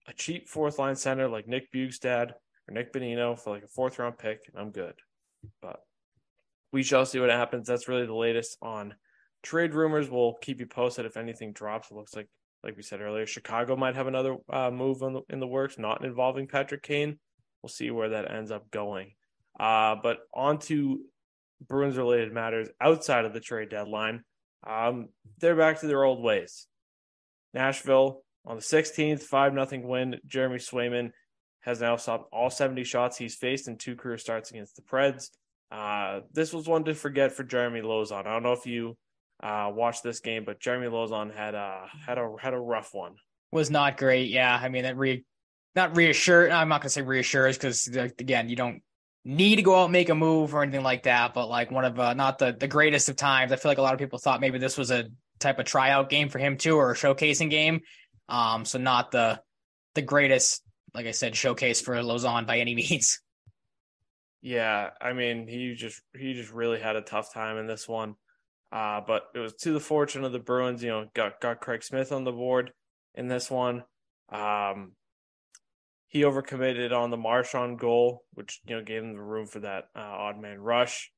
[0.09, 3.99] A cheap fourth line center like Nick Bjugstad or Nick Bonino for like a fourth
[3.99, 4.94] round pick, and I'm good.
[5.61, 5.81] But
[6.73, 7.66] we shall see what happens.
[7.66, 8.94] That's really the latest on
[9.42, 10.11] trade rumors.
[10.11, 11.90] We'll keep you posted if anything drops.
[11.90, 12.29] It looks like,
[12.64, 15.79] like we said earlier, Chicago might have another uh, move in the, in the works,
[15.79, 17.18] not involving Patrick Kane.
[17.62, 19.12] We'll see where that ends up going.
[19.59, 21.01] Uh, but on to
[21.66, 24.23] Bruins related matters outside of the trade deadline,
[24.66, 26.66] um, they're back to their old ways.
[27.55, 30.16] Nashville on the 16th, 5 0 win.
[30.26, 31.11] Jeremy Swayman
[31.61, 35.28] has now stopped all 70 shots he's faced in two career starts against the Preds.
[35.70, 38.26] Uh, this was one to forget for Jeremy Lauzon.
[38.26, 38.96] I don't know if you
[39.42, 43.16] uh, watched this game, but Jeremy Lauzon had a had a had a rough one.
[43.52, 44.30] Was not great.
[44.30, 45.24] Yeah, I mean that re
[45.76, 46.50] not reassure.
[46.50, 48.82] I'm not gonna say reassures because again, you don't
[49.26, 51.34] need to go out and make a move or anything like that.
[51.34, 53.52] But like one of uh, not the the greatest of times.
[53.52, 55.04] I feel like a lot of people thought maybe this was a
[55.38, 57.82] type of tryout game for him too, or a showcasing game.
[58.28, 59.40] Um, so not the
[59.94, 60.62] the greatest,
[60.94, 63.20] like I said, showcase for Lauzon by any means.
[64.40, 68.14] Yeah, I mean, he just he just really had a tough time in this one.
[68.70, 71.82] Uh, but it was to the fortune of the Bruins, you know, got got Craig
[71.82, 72.72] Smith on the board
[73.14, 73.82] in this one.
[74.30, 74.92] Um,
[76.06, 79.84] he overcommitted on the Marchand goal, which you know gave him the room for that
[79.96, 81.10] uh, odd man rush.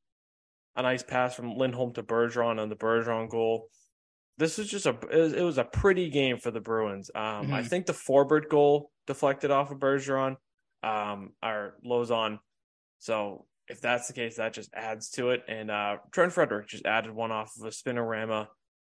[0.77, 3.69] A nice pass from Lindholm to Bergeron on the Bergeron goal.
[4.41, 7.11] This was just a it was, a pretty game for the Bruins.
[7.15, 7.55] Um, mm-hmm.
[7.55, 10.37] I think the Forbort goal deflected off of Bergeron,
[10.83, 12.39] um, or Lauzon.
[13.01, 15.43] So if that's the case, that just adds to it.
[15.47, 18.47] And uh, Trent Frederic just added one off of a spinorama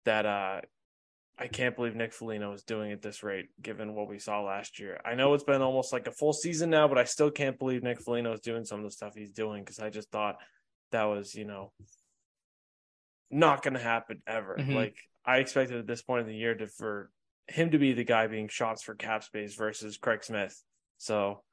[0.04, 0.60] that uh,
[1.40, 4.80] I can't believe Nick Foligno is doing at this rate, given what we saw last
[4.80, 5.00] year.
[5.06, 7.84] I know it's been almost like a full season now, but I still can't believe
[7.84, 10.36] Nick Foligno is doing some of the stuff he's doing because I just thought
[10.92, 11.72] that was, you know,
[13.32, 14.58] not going to happen ever.
[14.60, 14.74] Mm-hmm.
[14.74, 14.96] Like
[15.28, 17.12] I expected at this point in the year to for
[17.48, 20.64] him to be the guy being shots for cap space versus Craig Smith.
[20.98, 21.44] So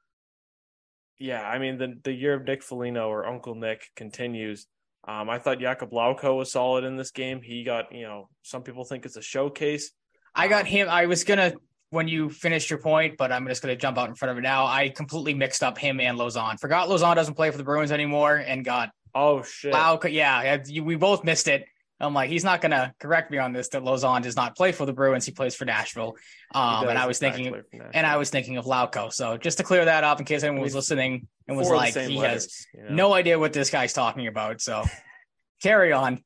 [1.19, 4.67] yeah, I mean the the year of Nick Foligno or Uncle Nick continues.
[5.07, 7.41] Um, I thought Jakub Lauko was solid in this game.
[7.43, 9.91] He got, you know, some people think it's a showcase.
[10.33, 10.89] I got um, him.
[10.89, 11.53] I was gonna
[11.91, 14.41] when you finished your point, but I'm just gonna jump out in front of it
[14.41, 14.65] now.
[14.65, 16.59] I completely mixed up him and Lauzon.
[16.59, 19.73] Forgot Lauzon doesn't play for the Bruins anymore, and got oh shit.
[19.73, 21.65] Lauko, yeah, we both missed it.
[21.99, 23.69] I'm like, he's not gonna correct me on this.
[23.69, 26.17] That Lauzon does not play for the Bruins; he plays for Nashville.
[26.53, 27.55] Um, and I was thinking,
[27.93, 29.13] and I was thinking of Lauko.
[29.13, 32.17] So just to clear that up, in case anyone was listening and was like, he
[32.17, 32.95] letters, has you know?
[32.95, 34.59] no idea what this guy's talking about.
[34.61, 34.83] So
[35.63, 36.21] carry on.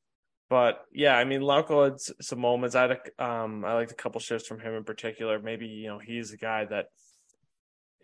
[0.49, 2.75] But yeah, I mean, Lauko had some moments.
[2.75, 5.39] I had a, um, I liked a couple shifts from him in particular.
[5.39, 6.87] Maybe you know he's a guy that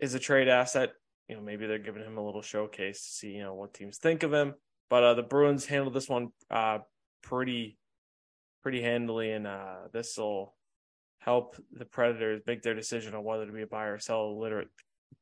[0.00, 0.92] is a trade asset.
[1.28, 3.98] You know, maybe they're giving him a little showcase to see you know what teams
[3.98, 4.54] think of him.
[4.88, 6.78] But uh, the Bruins handled this one uh,
[7.22, 7.78] pretty
[8.62, 10.54] pretty handily, and uh, this will
[11.18, 14.68] help the Predators make their decision on whether to be a buyer or seller, literate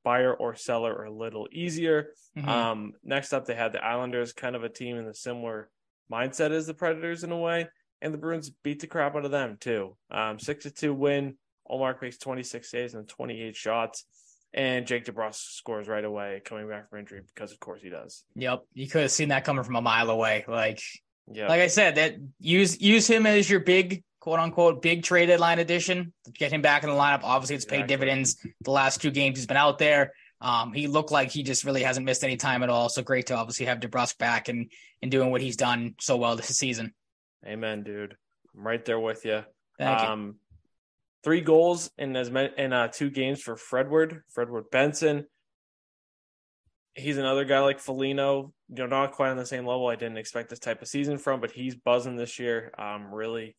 [0.03, 2.09] buyer or seller or a little easier.
[2.37, 2.49] Mm-hmm.
[2.49, 5.69] Um, next up, they had the Islanders, kind of a team in the similar
[6.11, 7.69] mindset as the Predators in a way,
[8.01, 9.97] and the Bruins beat the crap out of them too.
[10.11, 11.37] Um, six to two win.
[11.71, 14.05] Ullmark makes 26 saves and 28 shots.
[14.53, 18.23] And Jake DeBrusk scores right away, coming back from injury because, of course, he does.
[18.37, 20.45] Yep, you could have seen that coming from a mile away.
[20.47, 20.81] Like
[21.33, 21.49] yeah.
[21.49, 25.59] Like I said, that use use him as your big quote unquote big trade deadline
[25.59, 26.13] addition.
[26.33, 27.21] Get him back in the lineup.
[27.23, 27.97] Obviously, it's paid exactly.
[27.97, 30.13] dividends the last two games he's been out there.
[30.41, 32.89] Um, he looked like he just really hasn't missed any time at all.
[32.89, 36.37] So great to obviously have DeBrusk back and and doing what he's done so well
[36.37, 36.93] this season.
[37.47, 38.17] Amen, dude.
[38.57, 39.45] I'm right there with you.
[39.79, 40.35] Thank um, you.
[41.23, 45.27] Three goals in as many in uh, two games for Fredward, Fredward Benson
[46.95, 50.19] he's another guy like Foligno, you know, not quite on the same level I didn't
[50.19, 52.73] expect this type of season from, but he's buzzing this year.
[52.79, 53.57] Um, really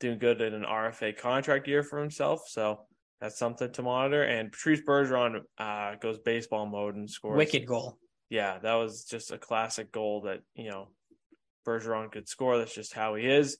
[0.00, 2.42] doing good in an RFA contract year for himself.
[2.48, 2.80] So
[3.20, 4.22] that's something to monitor.
[4.22, 7.36] And Patrice Bergeron uh, goes baseball mode and scores.
[7.36, 7.98] Wicked goal.
[8.30, 10.88] Yeah, that was just a classic goal that, you know,
[11.66, 12.58] Bergeron could score.
[12.58, 13.58] That's just how he is.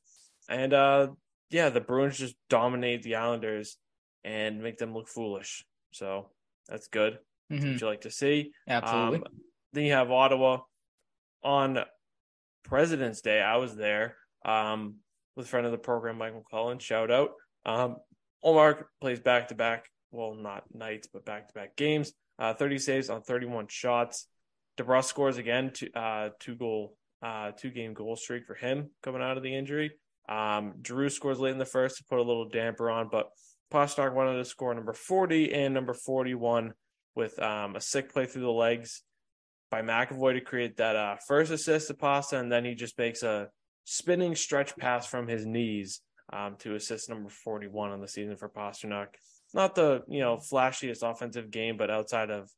[0.48, 1.08] And uh,
[1.50, 3.78] yeah, the Bruins just dominate the Islanders
[4.24, 5.64] and make them look foolish.
[5.92, 6.30] So
[6.68, 7.18] that's good.
[7.50, 7.66] Mm-hmm.
[7.68, 8.52] Would you like to see?
[8.68, 9.18] Absolutely.
[9.18, 9.24] Um,
[9.72, 10.60] then you have Ottawa
[11.42, 11.78] on
[12.64, 13.40] President's Day.
[13.40, 14.96] I was there um,
[15.36, 16.78] with a friend of the program, Michael Cullen.
[16.78, 17.30] Shout out.
[17.64, 17.96] Um,
[18.44, 22.12] Ullmark plays back to back, well, not nights, but back to back games.
[22.38, 24.28] Uh, 30 saves on 31 shots.
[24.78, 29.22] DeBrusk scores again, two, uh, two goal, uh, two game goal streak for him coming
[29.22, 29.90] out of the injury.
[30.28, 33.30] Um, Drew scores late in the first to put a little damper on, but
[33.72, 36.74] Pastrnak wanted to score number 40 and number 41
[37.14, 39.02] with um, a sick play through the legs
[39.70, 43.22] by McAvoy to create that uh, first assist to Pasta, and then he just makes
[43.22, 43.48] a
[43.84, 46.00] spinning stretch pass from his knees
[46.32, 49.08] um, to assist number 41 on the season for Pastrnak.
[49.54, 52.50] Not the you know flashiest offensive game, but outside of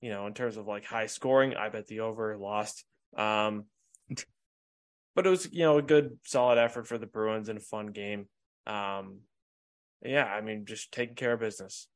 [0.00, 2.84] you know in terms of like high scoring, I bet the over lost.
[3.16, 3.64] Um,
[5.14, 7.88] but it was you know a good solid effort for the Bruins and a fun
[7.88, 8.26] game.
[8.66, 9.20] Um,
[10.04, 11.86] yeah, I mean just taking care of business.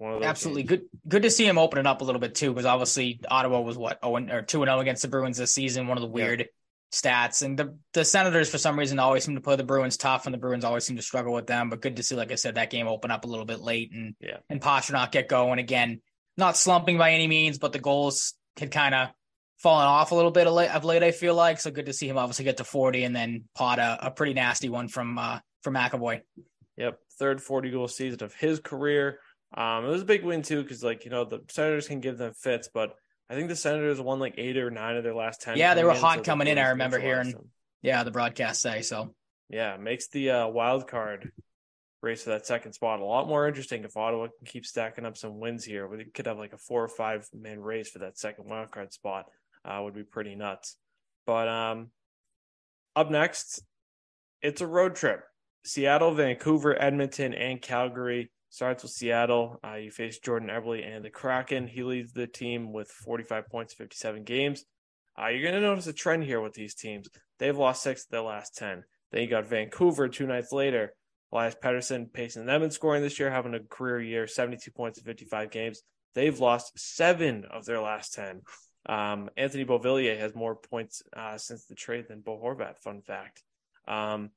[0.00, 0.82] Absolutely games.
[0.82, 1.08] good.
[1.08, 3.76] Good to see him open it up a little bit too, because obviously Ottawa was
[3.76, 5.86] what oh or two and zero oh against the Bruins this season.
[5.86, 6.46] One of the weird yeah.
[6.92, 7.42] stats.
[7.42, 10.34] And the the Senators, for some reason, always seem to play the Bruins tough, and
[10.34, 11.70] the Bruins always seem to struggle with them.
[11.70, 13.92] But good to see, like I said, that game open up a little bit late
[13.92, 14.38] and Yeah.
[14.50, 16.00] and Pastrnak get going again.
[16.36, 19.08] Not slumping by any means, but the goals had kind of
[19.58, 21.02] fallen off a little bit of late, of late.
[21.04, 23.78] I feel like so good to see him obviously get to forty, and then pot
[23.78, 26.22] a, a pretty nasty one from uh, from McAvoy.
[26.76, 29.20] Yep, third 40 goal season of his career.
[29.56, 32.18] Um, it was a big win too because like you know the Senators can give
[32.18, 32.94] them fits, but
[33.30, 35.56] I think the Senators won like eight or nine of their last ten.
[35.56, 37.30] Yeah, they were in, hot so coming in, I remember hearing.
[37.30, 37.50] them.
[37.82, 39.14] Yeah, the broadcast say so.
[39.48, 41.30] Yeah, makes the uh, wild card
[42.02, 45.16] race for that second spot a lot more interesting if Ottawa can keep stacking up
[45.16, 45.86] some wins here.
[45.86, 48.92] We could have like a four or five man race for that second wild card
[48.92, 49.26] spot.
[49.64, 50.76] Uh, would be pretty nuts.
[51.26, 51.88] But um,
[52.94, 53.62] up next,
[54.42, 55.22] it's a road trip.
[55.64, 58.30] Seattle, Vancouver, Edmonton, and Calgary.
[58.54, 59.58] Starts with Seattle.
[59.66, 61.66] Uh, you face Jordan Eberle and the Kraken.
[61.66, 64.64] He leads the team with 45 points, 57 games.
[65.20, 67.08] Uh, you're going to notice a trend here with these teams.
[67.40, 68.84] They've lost six of their last 10.
[69.10, 70.94] Then you got Vancouver two nights later.
[71.32, 75.04] Elias Pettersson pacing them and scoring this year, having a career year, 72 points in
[75.04, 75.82] 55 games.
[76.14, 78.42] They've lost seven of their last 10.
[78.86, 83.42] Um, Anthony Beauvillier has more points uh, since the trade than Bo Horvat, fun fact.
[83.88, 84.30] Um,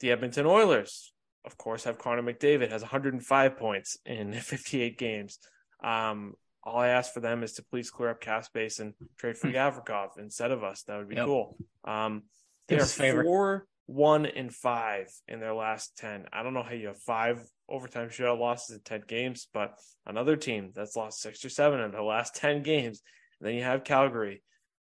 [0.00, 1.12] the Edmonton Oilers,
[1.44, 5.38] of course, have Connor McDavid, has 105 points in 58 games.
[5.82, 9.38] Um, all I ask for them is to please clear up cap space and trade
[9.38, 10.82] for Gavrikov instead of us.
[10.82, 11.24] That would be Yep.
[11.26, 11.56] cool.
[11.84, 12.24] Um,
[12.66, 12.84] they're
[13.24, 16.26] four, one, and five in their last 10.
[16.32, 20.36] I don't know how you have five overtime shootout losses in 10 games, but another
[20.36, 23.00] team that's lost six or seven in their last 10 games.
[23.40, 24.42] And then you have Calgary,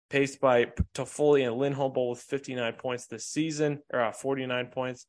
[0.10, 5.06] paced by Toffoli and Lindholm both with 59 points this season, or uh, 49 points.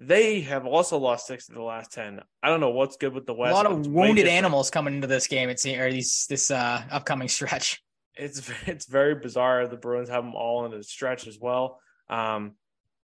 [0.00, 2.20] They have also lost six of the last 10.
[2.42, 3.52] I don't know what's good with the West.
[3.52, 5.48] A lot of wounded animals coming into this game.
[5.48, 7.82] It's or these this uh, upcoming stretch.
[8.16, 9.66] it's it's very bizarre.
[9.66, 11.80] The Bruins have them all in a stretch as well.
[12.08, 12.52] Um,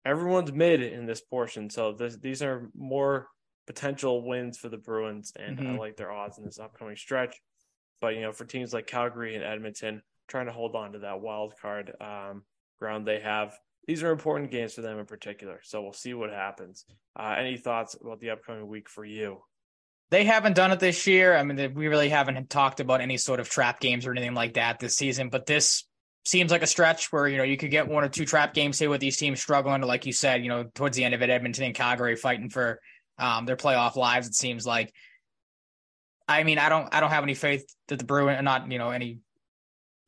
[0.04, 3.26] everyone's mid in this portion, so this, these are more
[3.66, 5.78] potential wins for the Bruins, and I Mhm.
[5.78, 7.40] like their odds in this upcoming stretch.
[8.00, 11.20] But you know, for teams like Calgary and Edmonton, trying to hold on to that
[11.20, 12.44] wild card um,
[12.78, 15.60] ground they have, these are important games for them in particular.
[15.62, 16.84] So we'll see what happens.
[17.18, 19.42] Uh, any thoughts about the upcoming week for you?
[20.10, 21.36] They haven't done it this year.
[21.36, 24.54] I mean, we really haven't talked about any sort of trap games or anything like
[24.54, 25.28] that this season.
[25.28, 25.84] But this
[26.24, 28.78] seems like a stretch where you know you could get one or two trap games.
[28.78, 31.30] Say with these teams struggling, like you said, you know, towards the end of it,
[31.30, 32.80] Edmonton and Calgary fighting for
[33.18, 34.28] um, their playoff lives.
[34.28, 34.92] It seems like.
[36.26, 38.90] I mean, I don't, I don't have any faith that the Bruins, not you know
[38.90, 39.20] any.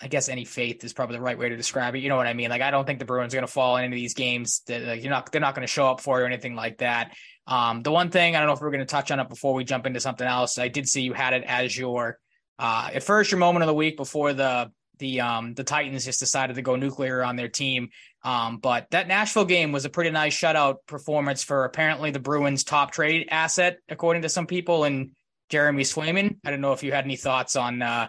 [0.01, 2.01] I guess any faith is probably the right way to describe it.
[2.01, 2.51] You know what I mean?
[2.51, 4.63] Like I don't think the Bruins are going to fall into these games.
[4.67, 7.15] That like, you're not, they're not going to show up for or anything like that.
[7.47, 9.55] Um, the one thing I don't know if we're going to touch on it before
[9.55, 10.59] we jump into something else.
[10.59, 12.19] I did see you had it as your
[12.59, 16.21] uh, at first your moment of the week before the the um, the Titans just
[16.21, 17.91] decided to go nuclear on their team.
[18.25, 22.65] Um, but that Nashville game was a pretty nice shutout performance for apparently the Bruins'
[22.65, 25.13] top trade asset, according to some people, and
[25.51, 26.39] Jeremy Swayman.
[26.45, 28.09] I don't know if you had any thoughts on uh,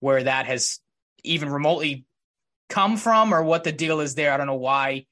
[0.00, 0.80] where that has
[1.24, 2.04] even remotely
[2.68, 4.32] come from or what the deal is there.
[4.32, 5.06] I don't know why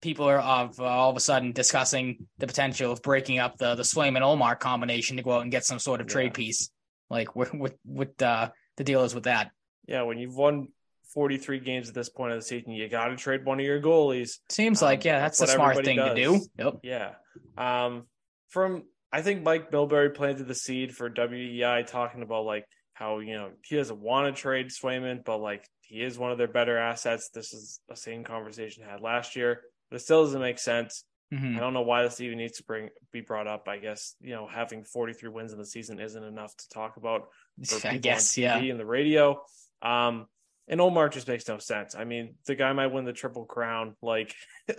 [0.00, 3.74] people are of uh, all of a sudden discussing the potential of breaking up the
[3.74, 6.70] the Swaim and Ullmark combination to go out and get some sort of trade piece.
[7.10, 9.50] Like what what what uh, the deal is with that.
[9.86, 10.68] Yeah, when you've won
[11.14, 13.80] 43 games at this point of the season, you got to trade one of your
[13.80, 14.38] goalies.
[14.50, 16.46] Seems Um, like yeah, that's, that's a smart thing everybody to do.
[16.58, 16.74] Yep.
[16.82, 17.14] Yeah.
[17.56, 18.06] Um,
[18.48, 22.66] from I think Mike Milbury planted the seed for WEEI, talking about like
[22.98, 26.38] how you know he doesn't want to trade Swayman, but like he is one of
[26.38, 27.30] their better assets.
[27.32, 31.04] This is the same conversation I had last year, but it still doesn't make sense.
[31.32, 31.56] Mhm.
[31.56, 33.68] I don't know why this even needs to bring be brought up.
[33.68, 37.28] I guess you know having 43 wins in the season isn't enough to talk about
[37.84, 38.56] I guess yeah.
[38.58, 39.42] And the radio.
[39.82, 40.26] Um,
[40.66, 41.94] and Ullmark just makes no sense.
[41.94, 43.94] I mean, the guy might win the triple crown.
[44.02, 44.34] Like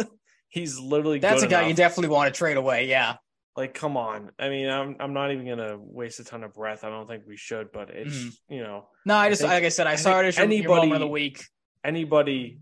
[0.49, 1.69] he's literally That's a guy enough.
[1.69, 2.87] you definitely want to trade away.
[2.87, 3.15] Yeah.
[3.59, 4.31] Like come on.
[4.39, 6.85] I mean, I'm I'm not even gonna waste a ton of breath.
[6.85, 8.31] I don't think we should, but it's Mhm.
[8.47, 10.37] you know No, I I just think- like I said, I, I saw it as
[10.37, 11.43] your, your anybody- of the week.
[11.83, 12.59] anybody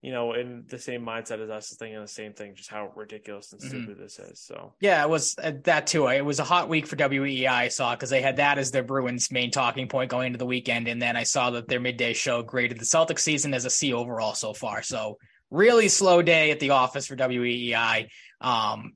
[0.00, 2.56] you know in the same mindset as us is thinking the same thing.
[2.56, 3.68] Just how ridiculous and Mhm.
[3.68, 4.40] stupid this is.
[4.40, 6.08] So Yeah, it was uh, that too.
[6.08, 7.46] It was a hot week for WEEI.
[7.46, 10.46] I saw because they had that as their Bruins' main talking point going into the
[10.46, 13.70] weekend, and then I saw that their midday show graded the Celtics season as a
[13.70, 14.82] C overall so far.
[14.82, 15.18] So
[15.50, 18.08] really slow day at the office for WEEI.
[18.40, 18.94] Um,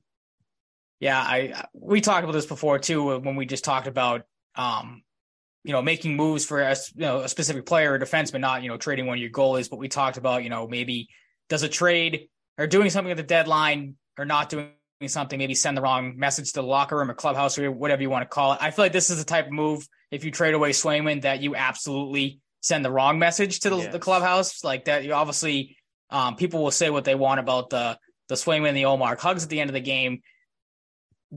[1.01, 4.23] yeah, I we talked about this before too when we just talked about
[4.55, 5.03] um,
[5.65, 8.69] you know making moves for a you know a specific player or defenseman, not you
[8.69, 9.69] know trading one of your goalies.
[9.71, 11.09] But we talked about you know maybe
[11.49, 12.29] does a trade
[12.59, 14.71] or doing something at the deadline or not doing
[15.07, 18.11] something, maybe send the wrong message to the locker room or clubhouse or whatever you
[18.11, 18.59] want to call it.
[18.63, 21.43] I feel like this is the type of move if you trade away Swayman that
[21.43, 24.65] you absolutely send the wrong message to the, the clubhouse.
[24.65, 25.77] Like that, you obviously
[26.09, 29.43] Um, people will say what they want about the the Swayman and the Ullmark hugs
[29.43, 30.23] at the end of the game.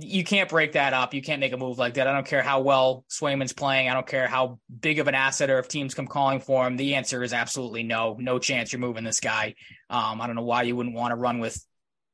[0.02, 1.14] You can't break that up.
[1.14, 2.08] You can't make a move like that.
[2.08, 3.90] I don't care how well Swayman's playing.
[3.90, 6.78] I don't care how big of an asset or if teams come calling for him.
[6.78, 8.16] The answer is absolutely no.
[8.20, 9.56] No chance you're moving this guy.
[9.90, 11.64] Um, I don't know why you wouldn't want to run with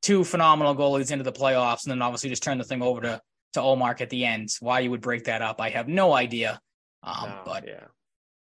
[0.02, 3.20] two phenomenal goalies into the playoffs and then obviously just turn the thing over to
[3.54, 4.50] to Ullmark at the end.
[4.60, 6.60] Why you would break that up, I have no idea.
[7.02, 7.84] Um, No, but yeah.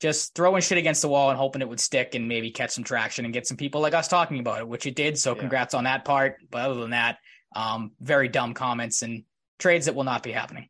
[0.00, 2.84] just throwing shit against the wall and hoping it would stick and maybe catch some
[2.84, 5.18] traction and get some people like us talking about it, which it did.
[5.18, 5.40] So Yeah.
[5.40, 6.36] congrats on that part.
[6.50, 7.18] But other than that,
[7.54, 9.24] um, very dumb comments and
[9.62, 10.68] trades that will not be happening.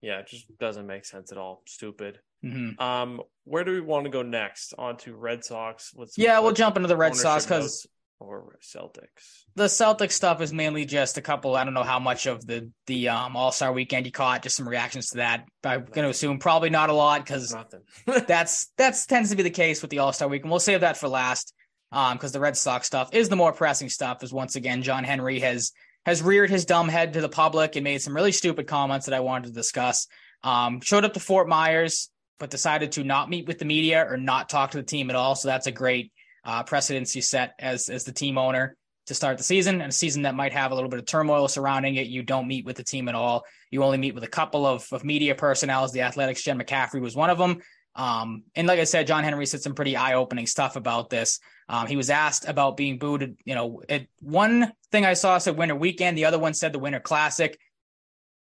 [0.00, 1.62] Yeah, it just doesn't make sense at all.
[1.66, 2.20] Stupid.
[2.42, 4.74] hmm Um, where do we want to go next?
[4.78, 5.92] On to Red Sox.
[5.96, 7.86] Let's Yeah, we'll jump into the Red Sox because
[8.20, 9.44] or Celtics.
[9.54, 11.54] the Celtics stuff is mainly just a couple.
[11.56, 14.42] I don't know how much of the the um, All Star Weekend you caught.
[14.42, 15.44] Just some reactions to that.
[15.64, 17.56] I'm going to assume probably not a lot because
[18.26, 20.50] that's that's tends to be the case with the All Star Weekend.
[20.50, 21.54] we'll save that for last
[21.90, 24.22] because the Red Sox stuff is the more pressing stuff.
[24.22, 25.72] Is once again John Henry has
[26.06, 29.14] has reared his dumb head to the public and made some really stupid comments that
[29.14, 30.06] I wanted to discuss.
[30.42, 34.16] Um, showed up to Fort Myers, but decided to not meet with the media or
[34.16, 35.34] not talk to the team at all.
[35.34, 36.12] So that's a great
[36.44, 39.92] uh, precedence you set as as the team owner to start the season and a
[39.92, 42.06] season that might have a little bit of turmoil surrounding it.
[42.06, 43.44] You don't meet with the team at all.
[43.70, 45.88] You only meet with a couple of, of media personnel.
[45.88, 47.58] The Athletics, Jen McCaffrey was one of them.
[47.98, 51.40] Um, and like I said, John Henry said some pretty eye opening stuff about this.
[51.68, 53.36] Um, he was asked about being booed.
[53.44, 56.78] You know, it, one thing I saw said Winter Weekend, the other one said the
[56.78, 57.58] Winter Classic.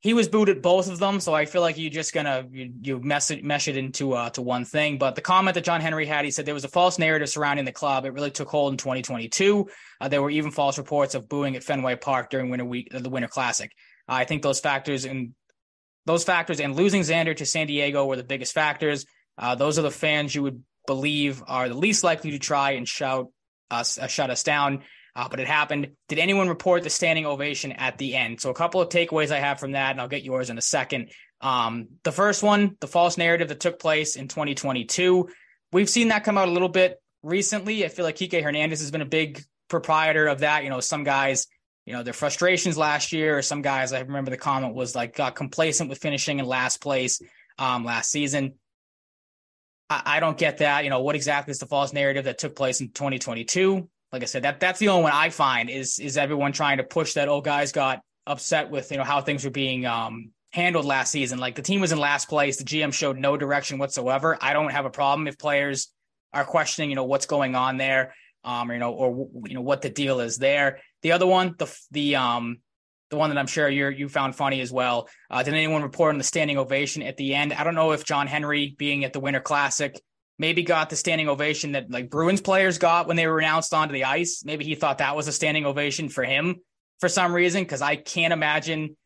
[0.01, 2.73] He was booed at both of them, so I feel like you're just gonna you,
[2.83, 4.99] you mess it mesh it into uh, to one thing.
[4.99, 7.65] But the comment that John Henry had, he said there was a false narrative surrounding
[7.65, 8.05] the club.
[8.05, 9.67] It really took hold in 2022.
[10.01, 13.11] Uh, there were even false reports of booing at Fenway Park during Winter Week, the
[13.11, 13.73] Winter Classic.
[14.07, 15.33] I think those factors and
[16.07, 19.05] those factors and losing Xander to San Diego were the biggest factors.
[19.39, 22.89] Uh, those are the fans you would believe are the least likely to try and
[22.89, 23.29] shout
[23.71, 24.83] us, uh, shut us down.
[25.15, 25.89] Uh, but it happened.
[26.09, 28.41] Did anyone report the standing ovation at the end?
[28.41, 30.63] So a couple of takeaways I have from that, and I'll get yours in a
[30.63, 31.11] second.
[31.41, 35.29] Um, the first one, the false narrative that took place in 2022.
[35.73, 37.85] We've seen that come out a little bit recently.
[37.85, 40.63] I feel like Kike Hernandez has been a big proprietor of that.
[40.63, 41.49] You know, some guys,
[41.85, 45.17] you know, their frustrations last year, or some guys, I remember the comment was like
[45.17, 47.21] got complacent with finishing in last place
[47.59, 48.55] um, last season.
[49.91, 50.85] I, I don't get that.
[50.85, 53.89] You know, what exactly is the false narrative that took place in 2022?
[54.13, 56.85] Like I said, that that's the only one I find is is everyone trying to
[56.85, 57.29] push that.
[57.29, 61.39] Oh, guys got upset with you know how things were being um, handled last season.
[61.39, 64.39] Like the team was in last place, the GM showed no direction whatsoever.
[64.41, 65.89] I don't have a problem if players
[66.33, 69.63] are questioning, you know, what's going on there, um, or, you know, or you know
[69.63, 70.81] what the deal is there.
[71.03, 72.59] The other one, the the um
[73.11, 75.09] the one that I'm sure you you found funny as well.
[75.31, 77.53] Uh, did anyone report on the standing ovation at the end?
[77.53, 80.01] I don't know if John Henry being at the Winter Classic
[80.39, 83.93] maybe got the standing ovation that like Bruins players got when they were announced onto
[83.93, 84.43] the ice.
[84.45, 86.57] Maybe he thought that was a standing ovation for him
[87.01, 88.97] for some reason because I can't imagine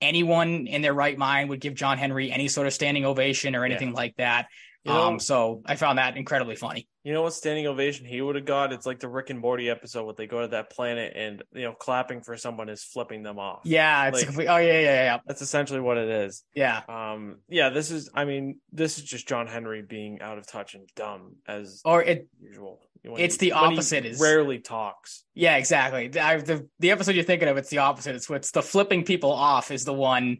[0.00, 3.64] anyone in their right mind would give John Henry any sort of standing ovation or
[3.64, 4.48] anything like that.
[4.84, 6.88] You know- um, so I found that incredibly funny.
[7.04, 8.72] You know what standing ovation he would have got?
[8.72, 11.62] It's like the Rick and Morty episode where they go to that planet and you
[11.62, 13.60] know clapping for someone is flipping them off.
[13.64, 16.44] Yeah, it's Like- complete, oh yeah, yeah, yeah, That's essentially what it is.
[16.54, 16.82] yeah.
[16.88, 18.10] Um, yeah, this is.
[18.14, 22.02] I mean, this is just John Henry being out of touch and dumb as Or
[22.02, 22.80] it, usual.
[23.04, 25.24] When It's he- the opposite is- rarely talks.
[25.34, 26.06] yeah, exactly.
[26.08, 28.14] The, I, the the episode you're thinking of, it's the opposite.
[28.14, 30.38] It's what's the flipping people off is the one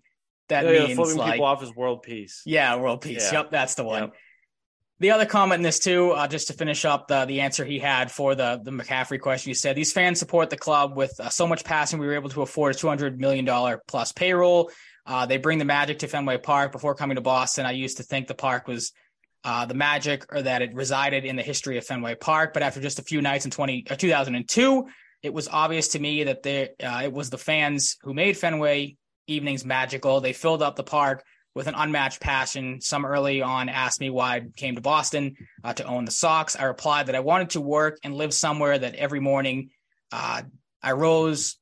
[0.48, 2.42] that Yeah, yeah, means flipping like people off is world peace.
[2.46, 3.32] Yeah, world peace.
[3.32, 3.40] Yeah.
[3.40, 4.02] Yep, that's the one.
[4.02, 4.12] Yep.
[5.02, 7.80] The other comment in this too, uh, just to finish up the the answer he
[7.80, 11.28] had for the the McCaffrey question, he said these fans support the club with uh,
[11.28, 11.98] so much passing.
[11.98, 14.70] We were able to afford a two hundred million dollar plus payroll.
[15.04, 16.70] Uh, they bring the magic to Fenway Park.
[16.70, 18.92] Before coming to Boston, I used to think the park was
[19.42, 22.54] uh, the magic or that it resided in the history of Fenway Park.
[22.54, 24.86] But after just a few nights in 20, uh, 2002,
[25.24, 28.96] it was obvious to me that they, uh, it was the fans who made Fenway
[29.26, 30.20] evenings magical.
[30.20, 32.80] They filled up the park with an unmatched passion.
[32.80, 36.56] Some early on asked me why I came to Boston uh, to own the Sox.
[36.56, 39.70] I replied that I wanted to work and live somewhere that every morning
[40.10, 40.42] uh,
[40.82, 41.56] I rose.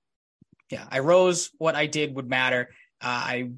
[0.71, 1.51] Yeah, I rose.
[1.59, 2.69] What I did would matter.
[3.03, 3.51] Uh, I,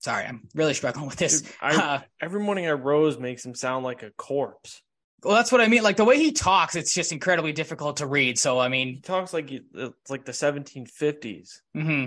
[0.00, 1.42] sorry, I'm really struggling with this.
[1.42, 4.80] Dude, I, Uh, every morning I rose makes him sound like a corpse.
[5.22, 5.82] well, that's what I mean.
[5.82, 8.38] Like the way he talks, it's just incredibly difficult to read.
[8.38, 11.60] So, I mean, He talks like it's like the 1750s.
[11.74, 12.04] hmm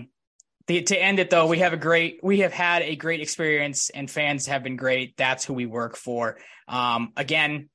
[0.68, 3.90] The, to end it though, we have a great, we have had a great experience,
[3.90, 5.16] and fans have been great.
[5.18, 6.38] That's who we work for.
[6.68, 7.70] Um, again,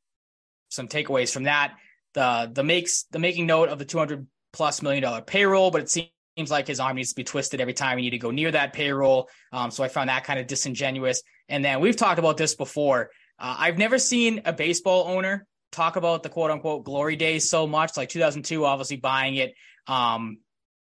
[0.68, 1.74] some takeaways from that:
[2.14, 5.80] the the makes the making note of the two hundred plus million dollar payroll, but
[5.80, 8.30] it seems like his arm needs to be twisted every time we need to go
[8.30, 9.28] near that payroll.
[9.52, 11.22] Um, so I found that kind of disingenuous.
[11.48, 13.10] And then we've talked about this before.
[13.38, 17.66] Uh, I've never seen a baseball owner talk about the quote unquote glory days so
[17.66, 17.96] much.
[17.96, 19.54] Like 2002, obviously buying it.
[19.86, 20.38] Um,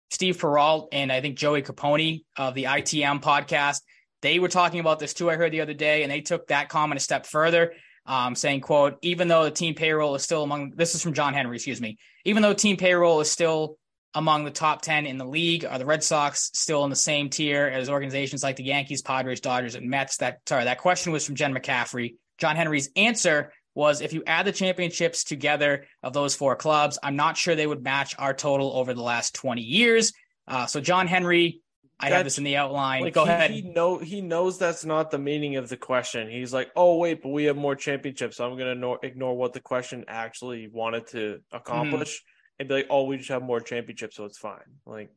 [0.09, 3.81] Steve Perrault and I think Joey Capone of the ITM podcast,
[4.21, 5.29] they were talking about this too.
[5.29, 7.73] I heard the other day, and they took that comment a step further,
[8.05, 11.33] um, saying, "quote Even though the team payroll is still among this is from John
[11.33, 11.97] Henry, excuse me.
[12.23, 13.77] Even though team payroll is still
[14.13, 15.65] among the top 10 in the league?
[15.65, 19.41] Are the Red Sox still in the same tier as organizations like the Yankees, Padres,
[19.41, 20.17] Dodgers, and Mets?
[20.17, 22.15] That sorry, that question was from Jen McCaffrey.
[22.37, 27.15] John Henry's answer was if you add the championships together of those four clubs, I'm
[27.15, 30.13] not sure they would match our total over the last 20 years.
[30.47, 31.61] Uh, so John Henry,
[31.99, 33.03] I have this in the outline.
[33.03, 33.51] Like Go he, ahead.
[33.51, 36.29] He know he knows that's not the meaning of the question.
[36.29, 39.53] He's like, oh wait, but we have more championships, so I'm gonna ignore, ignore what
[39.53, 42.23] the question actually wanted to accomplish
[42.59, 44.59] and be like, oh, we just have more championships, so it's fine.
[44.85, 45.09] Like,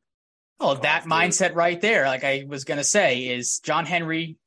[0.60, 4.38] Oh, that mindset right there, like I was going to say, is John Henry,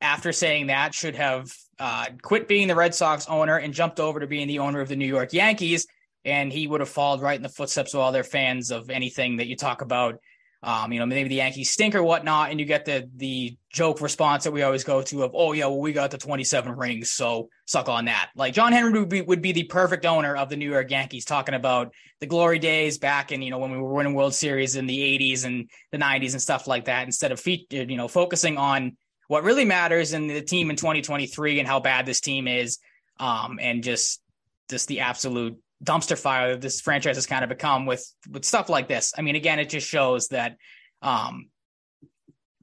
[0.00, 4.20] after saying that, should have uh, quit being the Red Sox owner and jumped over
[4.20, 5.86] to being the owner of the New York Yankees.
[6.24, 9.38] And he would have followed right in the footsteps of all their fans of anything
[9.38, 10.20] that you talk about.
[10.62, 14.02] Um, you know, maybe the Yankees stink or whatnot, and you get the the joke
[14.02, 17.12] response that we always go to of, "Oh yeah, well we got the 27 rings,
[17.12, 20.50] so suck on that." Like John Henry would be would be the perfect owner of
[20.50, 23.78] the New York Yankees, talking about the glory days back in you know when we
[23.78, 27.32] were winning World Series in the 80s and the 90s and stuff like that, instead
[27.32, 28.98] of fe- you know focusing on
[29.30, 32.80] what really matters in the team in 2023 and how bad this team is,
[33.20, 34.20] um, and just
[34.68, 38.68] just the absolute dumpster fire that this franchise has kind of become with with stuff
[38.68, 39.12] like this.
[39.16, 40.56] I mean, again, it just shows that
[41.00, 41.48] um,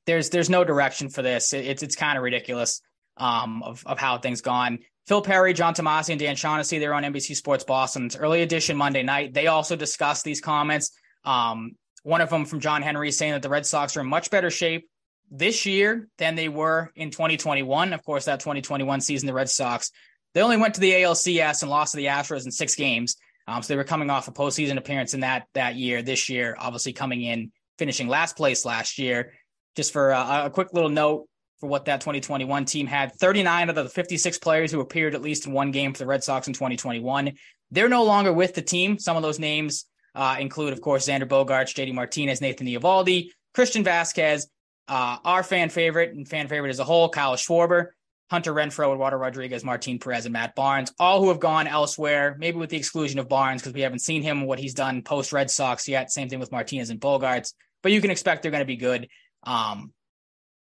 [0.05, 1.53] there's there's no direction for this.
[1.53, 2.81] It, it's it's kind of ridiculous
[3.15, 4.79] um, of of how things gone.
[5.07, 9.03] Phil Perry, John Tomase, and Dan Shaughnessy, they're on NBC Sports Boston's early edition Monday
[9.03, 9.33] night.
[9.33, 10.91] They also discussed these comments.
[11.23, 14.29] Um, one of them from John Henry saying that the Red Sox are in much
[14.31, 14.89] better shape
[15.29, 17.93] this year than they were in 2021.
[17.93, 19.91] Of course, that 2021 season, the Red Sox
[20.37, 23.15] they only went to the ALCS and lost to the Astros in six games.
[23.47, 26.03] Um, so they were coming off a postseason appearance in that that year.
[26.03, 29.33] This year, obviously coming in finishing last place last year.
[29.75, 31.27] Just for a, a quick little note
[31.59, 35.47] for what that 2021 team had, 39 of the 56 players who appeared at least
[35.47, 37.33] in one game for the Red Sox in 2021,
[37.71, 38.99] they're no longer with the team.
[38.99, 43.83] Some of those names uh, include, of course, Xander Bogaerts, JD Martinez, Nathan Eovaldi, Christian
[43.83, 44.45] Vázquez,
[44.87, 47.87] uh, our fan favorite and fan favorite as a whole, Kyle Schwarber.
[48.29, 52.57] Hunter Renfroe, Eduardo Rodriguez, Martin Perez, and Matt Barnes, all who have gone elsewhere, maybe
[52.57, 55.49] with the exclusion of Barnes because we haven't seen him what he's done post Red
[55.49, 56.11] Sox yet.
[56.11, 59.07] Same thing with Martinez and Bogaerts, but you can expect they're going to be good.
[59.43, 59.93] Um,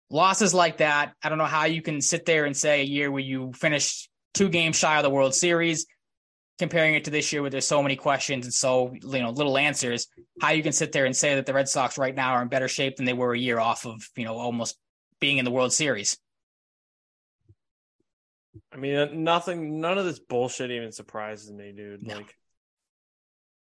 [0.10, 3.12] losses like that, I don't know how you can sit there and say a year
[3.12, 5.86] where you finished two games shy of the World Series,
[6.60, 9.58] comparing it to this year where there's so many questions and so you know little
[9.58, 10.08] answers.
[10.42, 12.50] How you can sit there and say that the Red Sox right now are in
[12.50, 14.78] better shape than they were a year off of you know almost
[15.20, 16.18] being in the World Series.
[18.72, 22.06] I mean, nothing, none of this bullshit even surprises me, dude.
[22.06, 22.18] No.
[22.18, 22.36] Like,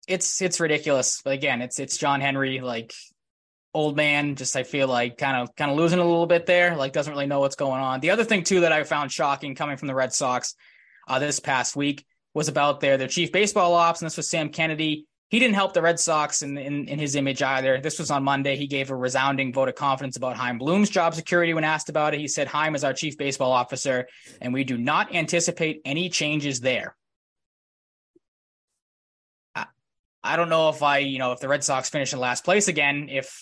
[0.07, 1.23] it's it's ridiculous.
[1.23, 2.93] But again, it's it's John Henry, like
[3.73, 4.35] old man.
[4.35, 6.77] Just I feel like kind of kind of losing a little bit there.
[6.77, 8.01] Like doesn't really know what's going on.
[8.01, 10.55] The other thing too that I found shocking coming from the Red Sox
[11.07, 12.05] uh, this past week
[12.35, 15.07] was about their their chief baseball ops, and this was Sam Kennedy.
[15.29, 17.81] He didn't help the Red Sox in, in, in his image either.
[17.83, 18.57] This was on Monday.
[18.57, 22.15] He gave a resounding vote of confidence about Chaim Bloom's job security when asked about
[22.15, 22.21] it.
[22.21, 24.09] He said, Chaim is our chief baseball officer,
[24.41, 26.97] and we do not anticipate any changes there.
[29.55, 29.67] I,
[30.25, 32.69] I don't know if I, you know, if the Red Sox finish in last place
[32.69, 33.39] again, if,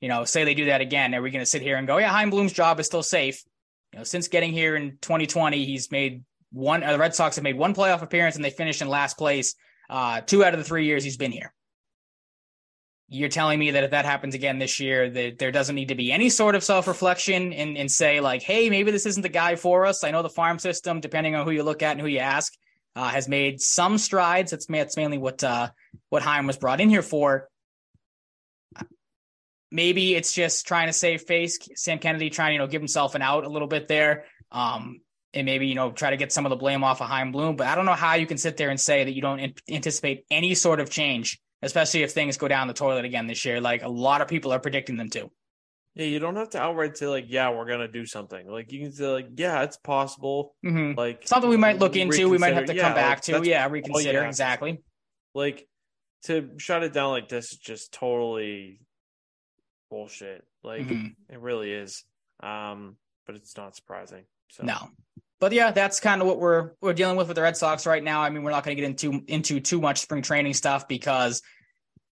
[0.00, 1.98] you know, say they do that again, are we going to sit here and go,
[1.98, 3.44] yeah, Chaim Bloom's job is still safe?
[3.92, 6.24] You know, since getting here in 2020, he's made
[6.56, 9.18] one, uh, the Red Sox have made one playoff appearance and they finished in last
[9.18, 9.54] place
[9.90, 11.52] uh, two out of the three years he's been here.
[13.08, 15.94] You're telling me that if that happens again this year, that there doesn't need to
[15.94, 19.28] be any sort of self reflection and, and say, like, hey, maybe this isn't the
[19.28, 20.02] guy for us.
[20.02, 22.52] I know the farm system, depending on who you look at and who you ask,
[22.96, 24.50] uh, has made some strides.
[24.50, 25.68] That's, that's mainly what uh,
[26.08, 27.48] what Chaim was brought in here for.
[29.70, 31.58] Maybe it's just trying to save face.
[31.76, 34.24] Sam Kennedy trying to you know give himself an out a little bit there.
[34.50, 35.00] Um,
[35.36, 37.54] and maybe you know try to get some of the blame off of Chaim Bloom.
[37.56, 39.54] But I don't know how you can sit there and say that you don't in-
[39.70, 43.60] anticipate any sort of change, especially if things go down the toilet again this year.
[43.60, 45.30] Like a lot of people are predicting them to.
[45.94, 48.46] yeah, you don't have to outright say like, yeah, we're gonna do something.
[48.50, 50.54] Like, you can say like, yeah, it's possible.
[50.64, 50.98] Mm-hmm.
[50.98, 52.28] Like Something we might look into.
[52.28, 52.82] We might have to reconsider.
[52.82, 53.48] come back like, to.
[53.48, 54.82] Yeah, reconsider exactly.
[55.34, 55.66] Like
[56.24, 58.80] to shut it down like this is just totally
[59.90, 60.44] bullshit.
[60.62, 61.14] Like Mhm.
[61.30, 62.04] it really is.
[62.42, 64.24] Um, but it's not surprising.
[64.50, 64.90] So No.
[65.38, 68.02] But yeah, that's kind of what we're we're dealing with with the Red Sox right
[68.02, 68.22] now.
[68.22, 71.42] I mean, we're not going to get into into too much spring training stuff because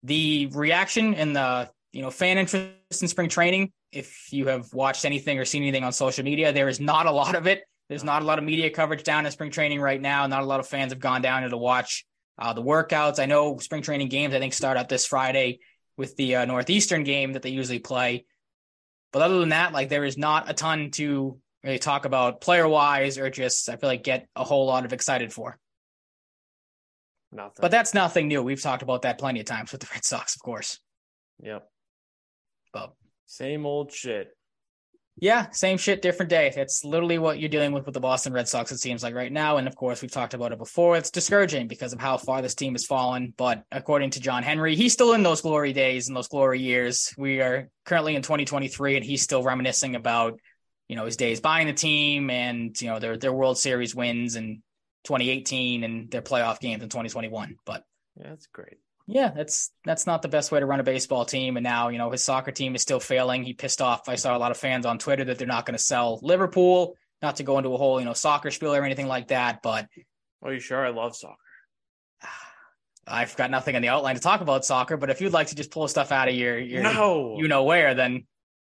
[0.03, 5.05] the reaction and the you know fan interest in spring training, if you have watched
[5.05, 7.63] anything or seen anything on social media, there is not a lot of it.
[7.87, 10.25] There's not a lot of media coverage down in spring training right now.
[10.27, 12.05] Not a lot of fans have gone down to watch
[12.37, 13.19] uh, the workouts.
[13.19, 15.59] I know spring training games, I think, start up this Friday
[15.97, 18.25] with the uh, Northeastern game that they usually play.
[19.11, 22.67] But other than that, like there is not a ton to really talk about player
[22.67, 25.57] wise or just, I feel like, get a whole lot of excited for.
[27.31, 27.61] Nothing.
[27.61, 28.43] But that's nothing new.
[28.43, 30.79] We've talked about that plenty of times with the Red Sox, of course.
[31.41, 31.67] Yep.
[32.71, 32.93] But
[33.25, 34.35] Same old shit.
[35.17, 36.51] yeah, same shit, different day.
[36.55, 39.31] That's literally what you're dealing with with the Boston Red Sox, it seems like right
[39.31, 39.57] now.
[39.57, 40.95] And of course, we've talked about it before.
[40.97, 43.33] It's discouraging because of how far this team has fallen.
[43.35, 47.13] But according to John Henry, he's still in those glory days and those glory years.
[47.17, 50.39] We are currently in 2023, and he's still reminiscing about,
[50.87, 54.35] you know, his days buying the team and, you know, their, their World Series wins
[54.35, 54.61] in
[55.05, 57.57] 2018 and their playoff games in 2021.
[57.65, 57.83] But
[58.19, 58.77] Yeah, that's great.
[59.07, 61.57] yeah, that's that's not the best way to run a baseball team.
[61.57, 63.43] And now, you know, his soccer team is still failing.
[63.43, 64.07] He pissed off.
[64.07, 66.95] I saw a lot of fans on Twitter that they're not going to sell Liverpool.
[67.21, 69.87] Not to go into a whole, you know, soccer spiel or anything like that, but
[70.41, 70.85] Are you sure?
[70.85, 71.37] I love soccer.
[73.07, 74.95] I've got nothing on the outline to talk about soccer.
[74.97, 77.35] But if you'd like to just pull stuff out of your, your No.
[77.37, 78.25] you know where, then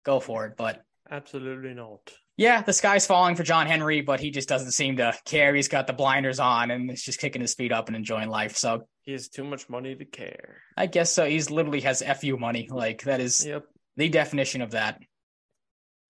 [0.05, 0.53] go for it.
[0.57, 0.81] But
[1.11, 2.11] Absolutely not.
[2.37, 5.53] yeah, the sky's falling for John Henry, but he just doesn't seem to care.
[5.53, 8.55] He's got the blinders on and is just kicking his feet up and enjoying life.
[8.57, 10.61] So He has too much money to care.
[10.77, 11.25] I guess so.
[11.25, 12.67] He's literally has fu money.
[12.71, 13.65] Like that is Yep.
[13.97, 14.99] the definition of that.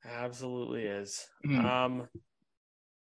[0.05, 1.25] Absolutely is.
[1.45, 1.63] Mhm.
[1.65, 2.07] Um,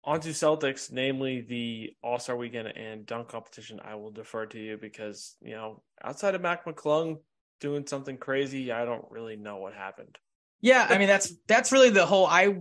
[0.03, 3.79] on to Celtics, namely the All Star Weekend and dunk competition.
[3.83, 7.21] I will defer to you because you know outside of Mac McClung
[7.59, 10.17] doing something crazy, I don't really know what happened.
[10.61, 12.25] Yeah, I mean that's that's really the whole.
[12.25, 12.55] I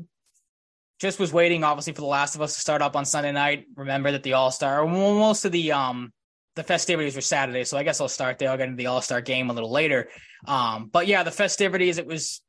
[0.98, 3.66] just was waiting, obviously, for the Last of Us to start up on Sunday night.
[3.74, 6.12] Remember that the All Star, most of the um
[6.56, 8.50] the festivities were Saturday, so I guess I'll start there.
[8.50, 10.08] I'll get into the All Star game a little later.
[10.46, 12.42] Um, but yeah, the festivities it was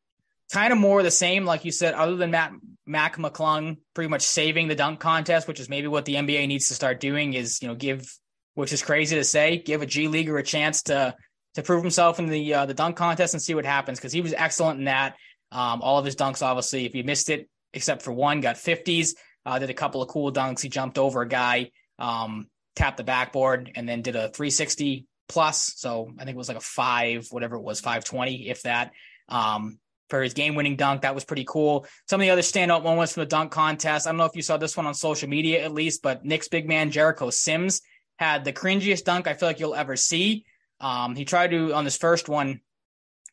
[0.51, 2.53] kind of more the same, like you said, other than Matt
[2.85, 6.67] Mac McClung pretty much saving the dunk contest, which is maybe what the NBA needs
[6.69, 7.33] to start doing.
[7.33, 8.05] Is you know give,
[8.53, 11.15] which is crazy to say, give a G leaguer a chance to
[11.55, 14.21] to prove himself in the uh, the dunk contest and see what happens because he
[14.21, 15.15] was excellent in that.
[15.51, 19.15] Um, all of his dunks, obviously, if you missed it, except for one, got 50s.
[19.45, 20.61] Uh, did a couple of cool dunks.
[20.61, 25.73] He jumped over a guy, um, tapped the backboard, and then did a 360 plus.
[25.77, 28.91] So I think it was like a five, whatever it was, 520, if that.
[29.29, 29.79] Um,
[30.09, 31.87] for his game winning dunk, that was pretty cool.
[32.09, 34.05] Some of the other standout moments from the dunk contest.
[34.05, 36.49] I don't know if you saw this one on social media at least, but Knicks
[36.49, 37.81] big man Jericho Sims
[38.19, 40.45] had the cringiest dunk I feel like you'll ever see.
[40.81, 42.59] Um, he tried to on this first one,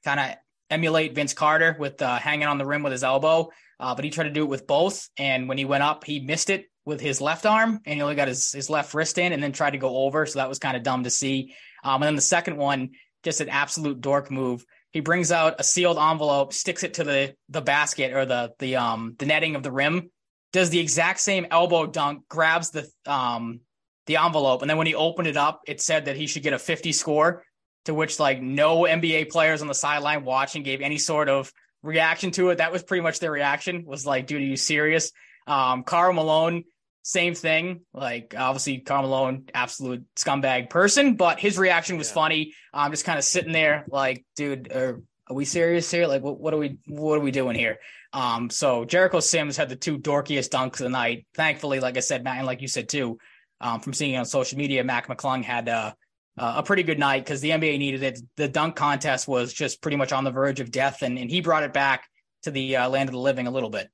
[0.04, 0.36] kind of
[0.70, 3.50] emulate Vince Carter with uh, hanging on the rim with his elbow,
[3.80, 5.08] uh, but he tried to do it with both.
[5.18, 8.14] And when he went up, he missed it with his left arm, and he only
[8.14, 10.26] got his his left wrist in, and then tried to go over.
[10.26, 11.54] So that was kind of dumb to see.
[11.84, 12.90] Um, and then the second one,
[13.22, 14.64] just an absolute dork move.
[14.90, 18.76] He brings out a sealed envelope, sticks it to the the basket or the the
[18.76, 20.10] um the netting of the rim,
[20.52, 23.60] does the exact same elbow dunk, grabs the um
[24.06, 26.54] the envelope, and then when he opened it up, it said that he should get
[26.54, 27.44] a 50 score
[27.88, 31.50] to which like no NBA players on the sideline watching gave any sort of
[31.82, 32.58] reaction to it.
[32.58, 35.10] That was pretty much their reaction was like, dude, are you serious?
[35.46, 36.64] Um, Karl Malone,
[37.02, 37.80] same thing.
[37.94, 42.14] Like obviously Karl Malone, absolute scumbag person, but his reaction was Yeah.
[42.14, 42.54] funny.
[42.74, 46.06] I'm just kind of sitting there like, dude, are, are we serious here?
[46.06, 47.78] Like, what, what are we, what are we doing here?
[48.12, 51.26] Um, so Jericho Sims had the two dorkiest dunks of the night.
[51.34, 53.18] Thankfully, like I said, Matt, and like you said too,
[53.62, 55.92] um, from seeing it on social media, Mac McClung had, uh,
[56.38, 58.20] uh, a pretty good night because the NBA needed it.
[58.36, 61.40] The dunk contest was just pretty much on the verge of death, and, and he
[61.40, 62.04] brought it back
[62.42, 63.88] to the uh, land of the living a little bit.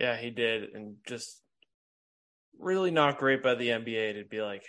[0.00, 1.40] Yeah, he did, and just
[2.58, 4.64] really not great by the NBA to be like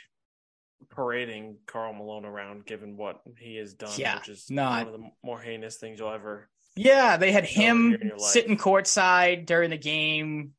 [0.90, 5.02] parading Karl Malone around, given what he has done, Yeah, which is not- one of
[5.02, 6.50] the more heinous things you'll ever.
[6.76, 10.55] Yeah, they had him here in your sitting courtside during the game.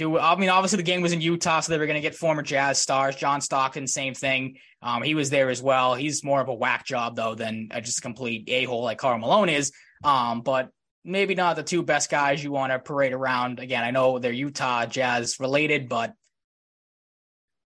[0.00, 2.14] Do I mean obviously the game was in Utah, so they were going to get
[2.14, 3.16] former Jazz stars.
[3.16, 4.56] John Stockton, same thing.
[4.80, 5.94] Um, he was there as well.
[5.94, 9.18] He's more of a whack job though than a just complete a hole like Karl
[9.18, 9.72] Malone is.
[10.02, 10.70] Um, but
[11.04, 13.58] maybe not the two best guys you want to parade around.
[13.58, 16.14] Again, I know they're Utah Jazz related, but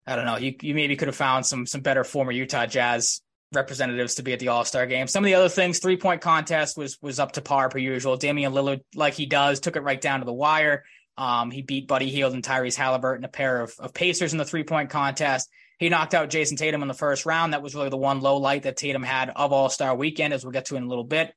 [0.06, 0.38] I don't know.
[0.38, 3.20] You you maybe could have found some some better former Utah Jazz
[3.52, 5.06] representatives to be at the All Star game.
[5.06, 8.16] Some of the other things, three point contest was was up to par per usual.
[8.16, 10.84] Damian Lillard, like he does, took it right down to the wire.
[11.16, 14.44] Um, he beat Buddy Hield and Tyrese Halliburton, a pair of, of Pacers in the
[14.44, 15.48] three point contest.
[15.78, 17.52] He knocked out Jayson Tatum in the first round.
[17.52, 20.44] That was really the one low light that Tatum had of All Star Weekend, as
[20.44, 21.34] we'll get to in a little bit.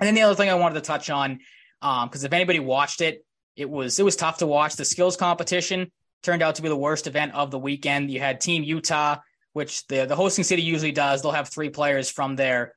[0.00, 1.40] And then the other thing I wanted to touch on,
[1.80, 3.24] because if anybody watched it,
[3.56, 4.76] it was it was tough to watch.
[4.76, 5.90] The skills competition
[6.22, 8.10] turned out to be the worst event of the weekend.
[8.10, 9.18] You had Team Utah,
[9.52, 11.22] which the the hosting city usually does.
[11.22, 12.74] They'll have three players from their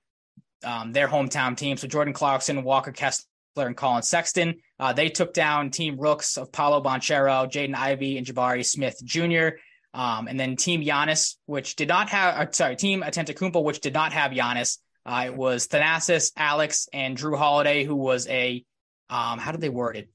[0.63, 1.77] um, their hometown team.
[1.77, 3.25] So Jordan Clarkson, Walker Kessler,
[3.57, 4.55] and Collin Sexton.
[4.79, 9.57] Uh, they took down Team Rooks of Paolo Banchero, Jaden Ivey, and Jabari Smith Jr.
[9.93, 13.93] Um, and then Team Giannis, which did not have, uh, sorry, Team Antetokounmpo, which did
[13.93, 14.77] not have Giannis.
[15.05, 18.63] Uh, it was Thanasis, Alex, and Jrue Holiday, who was a,
[19.09, 20.09] um, how did they word it?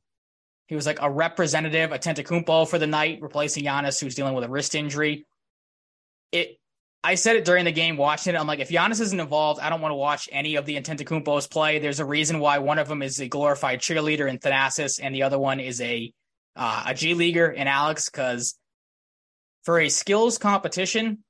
[0.66, 4.48] He was like a representative, Antetokounmpo for the night, replacing Giannis, who's dealing with a
[4.48, 5.26] wrist injury.
[6.30, 6.58] It
[7.05, 8.38] I said it during the game watching it.
[8.38, 11.50] I'm like, if Giannis isn't involved, I don't want to watch any of the Antetokounmpos
[11.50, 11.80] play.
[11.80, 15.24] There's a reason why one of them is a glorified cheerleader in Thanasis, and the
[15.24, 16.12] other one is a
[16.55, 18.09] uh, a G leaguer in Alex.
[18.09, 18.57] Because
[19.64, 21.24] for a skills competition,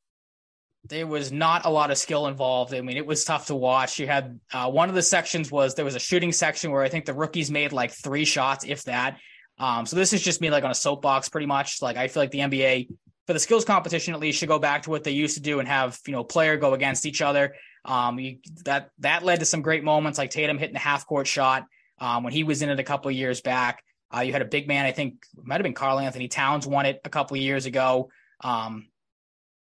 [0.88, 2.74] there was not a lot of skill involved.
[2.74, 3.98] I mean, it was tough to watch.
[3.98, 6.90] You had uh, one of the sections was there was a shooting section where I
[6.90, 9.18] think the rookies made like three shots, if that.
[9.58, 11.80] Um, so this is just me like on a soapbox, pretty much.
[11.80, 12.88] Like I feel like the NBA
[13.26, 15.60] for the skills competition at least should go back to what they used to do
[15.60, 17.54] and have you know player go against each other.
[17.84, 21.26] Um, you, that that led to some great moments like Tatum hitting the half court
[21.26, 21.66] shot
[22.00, 23.82] um, when he was in it a couple of years back.
[24.14, 27.00] Uh, you had a big man, I think might have been Karl-Anthony Towns won it
[27.04, 28.10] a couple of years ago.
[28.42, 28.88] Um,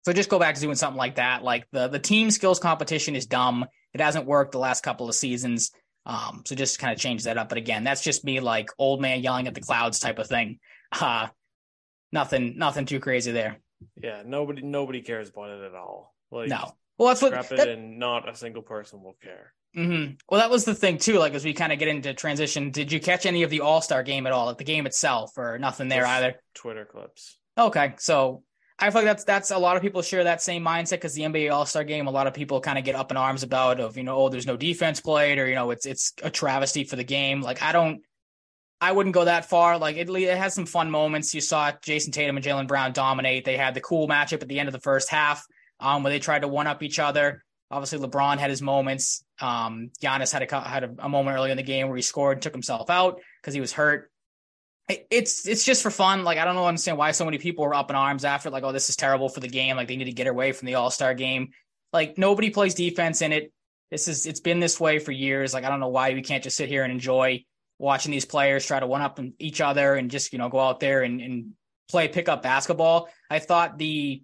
[0.03, 1.43] so just go back to doing something like that.
[1.43, 3.65] Like the the team skills competition is dumb.
[3.93, 5.71] It hasn't worked the last couple of seasons.
[6.05, 7.49] Um, so just kind of change that up.
[7.49, 10.59] But again, that's just me like old man yelling at the clouds type of thing.
[10.99, 11.29] Uh,
[12.11, 13.57] nothing nothing too crazy there.
[14.01, 16.13] Yeah, nobody nobody cares about it at all.
[16.31, 16.73] Like, no.
[16.97, 19.53] Well, that's what that, and not a single person will care.
[19.75, 20.15] Mm-hmm.
[20.29, 21.17] Well, that was the thing too.
[21.17, 23.81] Like as we kind of get into transition, did you catch any of the All
[23.81, 24.45] Star game at all?
[24.47, 26.35] Like the game itself, or nothing there Just either?
[26.53, 27.37] Twitter clips.
[27.57, 28.43] Okay, so
[28.77, 31.21] I feel like that's that's a lot of people share that same mindset because the
[31.21, 33.79] NBA All Star Game, a lot of people kind of get up in arms about
[33.79, 36.83] of you know oh there's no defense played or you know it's it's a travesty
[36.83, 37.41] for the game.
[37.41, 38.01] Like I don't
[38.81, 39.77] I wouldn't go that far.
[39.77, 41.35] Like it, it has some fun moments.
[41.35, 43.45] You saw Jayson Tatum and Jaylen Brown dominate.
[43.45, 45.45] They had the cool matchup at the end of the first half,
[45.79, 47.43] um, where they tried to one up each other.
[47.69, 49.23] Obviously, LeBron had his moments.
[49.39, 52.37] Um, Giannis had a had a, a moment early in the game where he scored
[52.37, 54.11] and took himself out because he was hurt.
[54.89, 56.23] It, it's it's just for fun.
[56.23, 58.49] Like I don't know, understand why so many people were up in arms after.
[58.49, 59.75] Like, oh, this is terrible for the game.
[59.75, 61.51] Like they need to get away from the All Star game.
[61.93, 63.53] Like nobody plays defense in it.
[63.91, 65.53] This is it's been this way for years.
[65.53, 67.45] Like I don't know why we can't just sit here and enjoy
[67.81, 70.79] watching these players try to one up each other and just you know go out
[70.79, 71.53] there and, and
[71.89, 73.09] play pickup basketball.
[73.29, 74.21] I thought the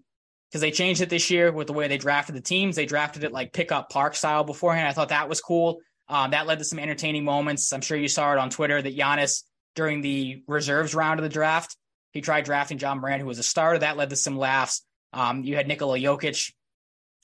[0.50, 2.76] because they changed it this year with the way they drafted the teams.
[2.76, 4.88] They drafted it like pickup park style beforehand.
[4.88, 5.80] I thought that was cool.
[6.08, 7.74] Um, that led to some entertaining moments.
[7.74, 9.44] I'm sure you saw it on Twitter that Giannis
[9.76, 11.76] during the reserves round of the draft,
[12.12, 13.80] he tried drafting Ja Morant, who was a starter.
[13.80, 14.86] That led to some laughs.
[15.12, 16.54] Um, you had Nikola Jokic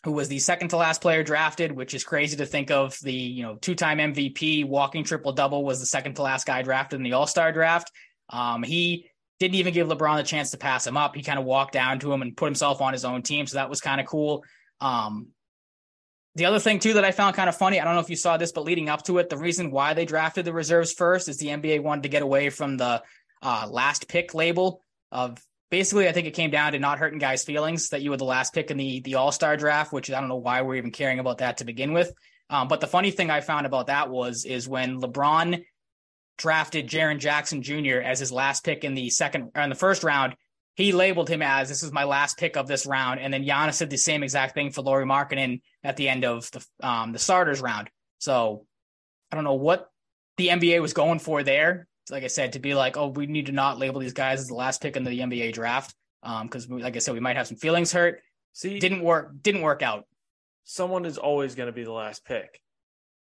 [0.03, 2.97] who was the second to last player drafted, which is crazy to think of.
[3.01, 6.61] The you know two time MVP, walking triple double, was the second to last guy
[6.61, 7.91] drafted in the All Star draft.
[8.29, 11.15] Um, he didn't even give LeBron a chance to pass him up.
[11.15, 13.57] He kind of walked down to him and put himself on his own team, so
[13.57, 14.43] that was kind of cool.
[14.81, 15.29] Um,
[16.35, 18.15] the other thing too that I found kind of funny, I don't know if you
[18.15, 21.29] saw this, but leading up to it, the reason why they drafted the reserves first
[21.29, 23.03] is the NBA wanted to get away from the
[23.41, 24.81] uh, last pick label
[25.11, 25.37] of
[25.73, 28.25] basically, I think it came down to not hurting guys' feelings that you were the
[28.25, 30.91] last pick in the the All Star draft, which I don't know why we're even
[30.91, 32.13] caring about that to begin with.
[32.51, 35.63] Um, but the funny thing I found about that was is when LeBron
[36.37, 38.01] drafted Jaren Jackson Jr.
[38.03, 40.35] as his last pick in the second or in the first round,
[40.75, 43.79] he labeled him as this is my last pick of this round, and then Giannis
[43.79, 47.19] did the same exact thing for Lauri Markkanen at the end of the um, the
[47.19, 47.89] starters round.
[48.19, 48.67] So
[49.31, 49.89] I don't know what
[50.37, 53.45] the NBA was going for there like I said, to be like, oh, we need
[53.47, 56.79] to not label these guys as the last pick in the NBA draft, because um,
[56.79, 58.21] like I said, we might have some feelings hurt.
[58.53, 59.31] See, didn't work.
[59.41, 60.05] Didn't work out.
[60.65, 62.61] Someone is always going to be the last pick.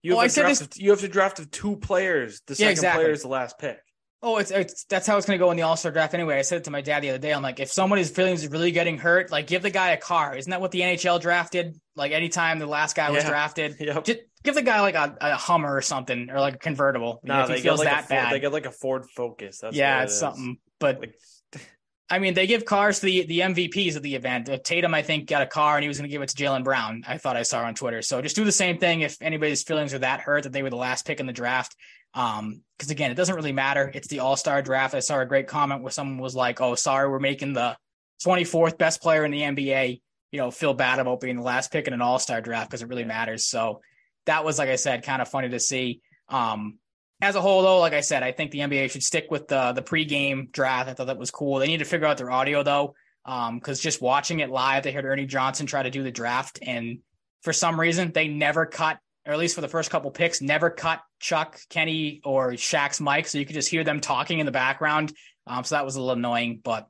[0.03, 2.41] You have, to I said draft, this- you have to draft two players.
[2.47, 3.03] The Yeah, second exactly.
[3.05, 3.79] player is the last pick.
[4.23, 6.39] Oh, it's, it's that's how it's going to go in the All Star draft anyway.
[6.39, 7.33] I said it to my dad the other day.
[7.35, 10.35] I'm like, if somebody's feelings is really getting hurt, like give the guy a car.
[10.37, 11.79] Isn't that what the NHL drafted?
[11.97, 14.05] Like anytime the last guy was drafted, Yep.
[14.05, 17.21] just give the guy like a, a Hummer or something, or like a convertible.
[17.23, 19.05] No, if they he feels like a that Ford, bad, They get like a Ford
[19.15, 19.59] Focus.
[19.59, 20.59] That's yeah, what it something.
[20.81, 21.15] But Like,
[22.09, 24.49] I mean, they give cars to the the MVPs of the event.
[24.49, 26.37] Uh, Tatum, I think, got a car and he was going to give it to
[26.37, 27.05] Jaylen Brown.
[27.07, 28.01] I thought I saw on Twitter.
[28.01, 30.71] So just do the same thing if anybody's feelings are that hurt that they were
[30.71, 31.77] the last pick in the draft.
[32.15, 33.91] Um, because again, it doesn't really matter.
[33.93, 34.95] It's the All Star draft.
[34.95, 37.77] I saw a great comment where someone was like, "Oh, sorry, we're making the
[38.25, 40.01] 24th best player in the NBA.
[40.31, 42.83] You know, feel bad about being the last pick in an All Star draft because
[42.83, 43.81] it really matters." So
[44.27, 46.01] that was, like I said, kind of funny to see.
[46.29, 46.79] Um,
[47.21, 49.73] as a whole, though, like I said, I think the NBA should stick with the
[49.73, 50.89] the pregame draft.
[50.89, 51.59] I thought that was cool.
[51.59, 55.07] They need to figure out their audio though, because just watching it live, they heard
[55.07, 56.99] Ernie Johnson try to do the draft, and
[57.43, 60.69] for some reason, they never cut, or at least for the first couple picks, never
[60.69, 64.53] cut Chuck, Kenny, or Shaq's mic, so you could just hear them talking in the
[64.53, 65.13] background.
[65.47, 66.89] Um, so that was a little annoying, but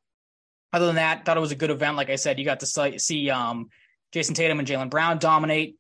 [0.73, 1.97] other than that, thought it was a good event.
[1.97, 3.69] Like I said, you got to see- see um,
[4.13, 5.77] Jayson Tatum and Jaylen Brown dominate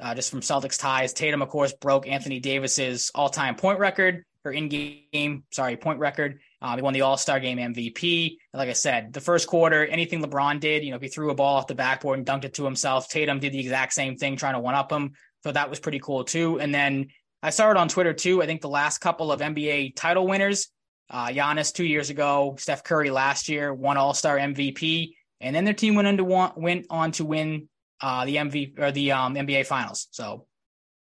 [0.00, 1.12] uh, just from Celtics ties.
[1.12, 6.38] Tatum, of course, broke Anthony Davis's all-time point record or in game, sorry, point record.
[6.62, 8.36] Um, he won the All Star game MVP.
[8.54, 11.56] Like I said, the first quarter, anything LeBron did, you know, he threw a ball
[11.56, 13.08] off the backboard and dunked it to himself.
[13.08, 15.12] Tatum did the exact same thing, trying to one up him.
[15.42, 16.60] So that was pretty cool too.
[16.60, 17.08] And then
[17.42, 18.42] I saw it on Twitter too.
[18.42, 20.68] I think the last couple of NBA title winners,
[21.10, 25.64] uh, Giannis two years ago, Steph Curry last year, won All Star MVP, and then
[25.64, 26.24] their team went on to
[26.56, 27.68] went on to win
[28.00, 30.08] uh, the MV or the um, NBA Finals.
[30.10, 30.46] So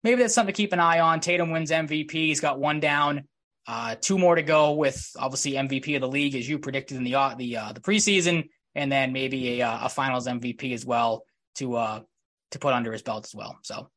[0.04, 1.20] maybe that's something to keep an eye on.
[1.20, 2.12] Tatum wins MVP.
[2.12, 3.24] He's got one down,
[3.68, 7.04] uh, two more to go with obviously MVP of the league as you predicted in
[7.04, 10.86] the uh, the uh, the preseason, and then maybe a, uh, a Finals MVP as
[10.86, 11.24] well
[11.56, 12.02] to uh
[12.52, 13.58] to put under his belt as well.
[13.64, 13.90] So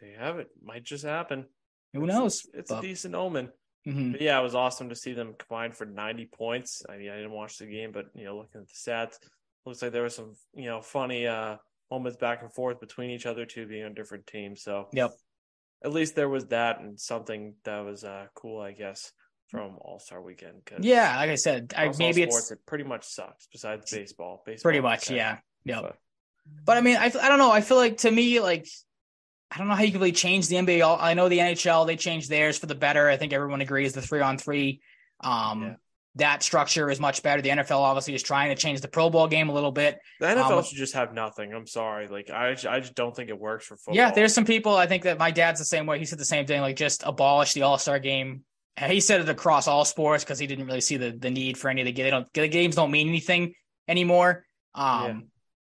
[0.00, 0.48] There you have it.
[0.62, 1.46] Might just happen.
[1.92, 2.46] who It's- knows?
[2.52, 3.50] It's, But- a decent omen.
[3.86, 4.12] Mhm.
[4.12, 6.82] But yeah, it was awesome to see them combine for 90 points.
[6.88, 9.18] I mean, I didn't watch the game, but you know, looking at the stats,
[9.66, 11.56] looks like there was some you know funny uh
[11.90, 14.62] moments back and forth between each other two being on different teams.
[14.62, 15.12] So Yep.
[15.84, 19.12] at least there was that and something that was uh cool, I guess,
[19.48, 20.64] from All Star Weekend.
[20.64, 23.46] 'cause Yeah, like I said, I, maybe sports, it's it pretty much sucks.
[23.52, 25.80] Besides baseball, baseball pretty much, yeah, yeah.
[25.82, 25.98] But-
[26.64, 27.50] But I mean, I, I don't know.
[27.50, 28.66] I feel like to me, like
[29.50, 30.98] I don't know how you can really change the NBA.
[31.00, 33.08] I know the NHL they changed theirs for the better.
[33.08, 34.80] I think everyone agrees the three on three.
[35.20, 35.74] Um, Yeah.
[36.16, 37.40] That structure is much better.
[37.42, 39.98] The NFL obviously is trying to change the Pro Bowl game a little bit.
[40.20, 41.52] The NFL Um, should just have nothing.
[41.52, 42.08] I'm sorry.
[42.08, 43.94] Like I, just- I just don't think it works for football.
[43.96, 44.74] Yeah, there's some people.
[44.76, 45.98] I think that my dad's the same way.
[45.98, 46.60] He said the same thing.
[46.60, 48.42] Like just abolish the All Star game.
[48.78, 51.68] He said it across all sports because he didn't really see the the need for
[51.70, 53.54] any of the they don't the games don't mean anything
[53.88, 54.44] anymore.
[54.74, 55.14] Um, Yeah.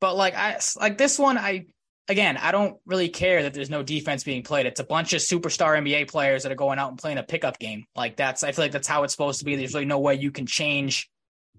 [0.01, 1.65] but like I like this one, I
[2.07, 4.65] again I don't really care that there's no defense being played.
[4.65, 7.59] It's a bunch of superstar NBA players that are going out and playing a pickup
[7.59, 7.85] game.
[7.95, 9.55] Like that's I feel like that's how it's supposed to be.
[9.55, 11.09] There's really no way you can change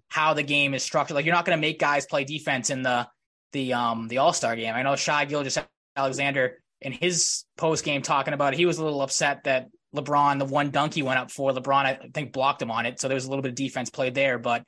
[0.08, 1.14] how the game is structured.
[1.14, 3.08] Like you're not going to make guys play defense in the
[3.52, 4.74] the um the All Star game.
[4.74, 5.62] I know Shy Gilgis
[5.96, 10.38] Alexander in his post game talking about it, he was a little upset that LeBron,
[10.38, 13.08] the one dunk he went up for, LeBron I think blocked him on it, so
[13.08, 14.38] there was a little bit of defense played there.
[14.38, 14.64] But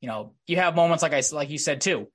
[0.00, 2.08] you know, you have moments like I like you said too.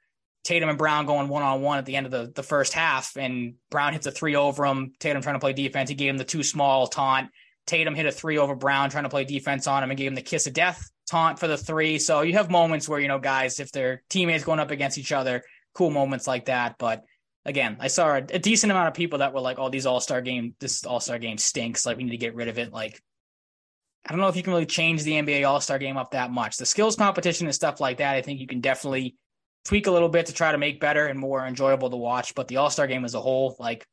[0.49, 3.15] Tatum and Brown going one on one at the end of the, the first half,
[3.15, 4.93] and Brown hits a three over him.
[4.99, 5.91] Tatum trying to play defense.
[5.91, 7.29] He gave him the too small taunt.
[7.67, 10.15] Tatum hit a three over Brown trying to play defense on him and gave him
[10.15, 11.99] the kiss of death taunt for the three.
[11.99, 15.11] So you have moments where, you know, guys, if their teammates going up against each
[15.11, 15.43] other,
[15.75, 16.77] cool moments like that.
[16.79, 17.03] But
[17.45, 19.99] again, I saw a, a decent amount of people that were like, oh, these all
[19.99, 21.85] star game, this all star game stinks.
[21.85, 22.73] Like, we need to get rid of it.
[22.73, 22.99] Like,
[24.03, 26.31] I don't know if you can really change the NBA all star game up that
[26.31, 26.57] much.
[26.57, 29.15] The skills competition and stuff like that, I think you can definitely
[29.65, 32.35] tweak a little bit to try to make better and more enjoyable to watch.
[32.35, 33.85] But the all star game as a whole, like,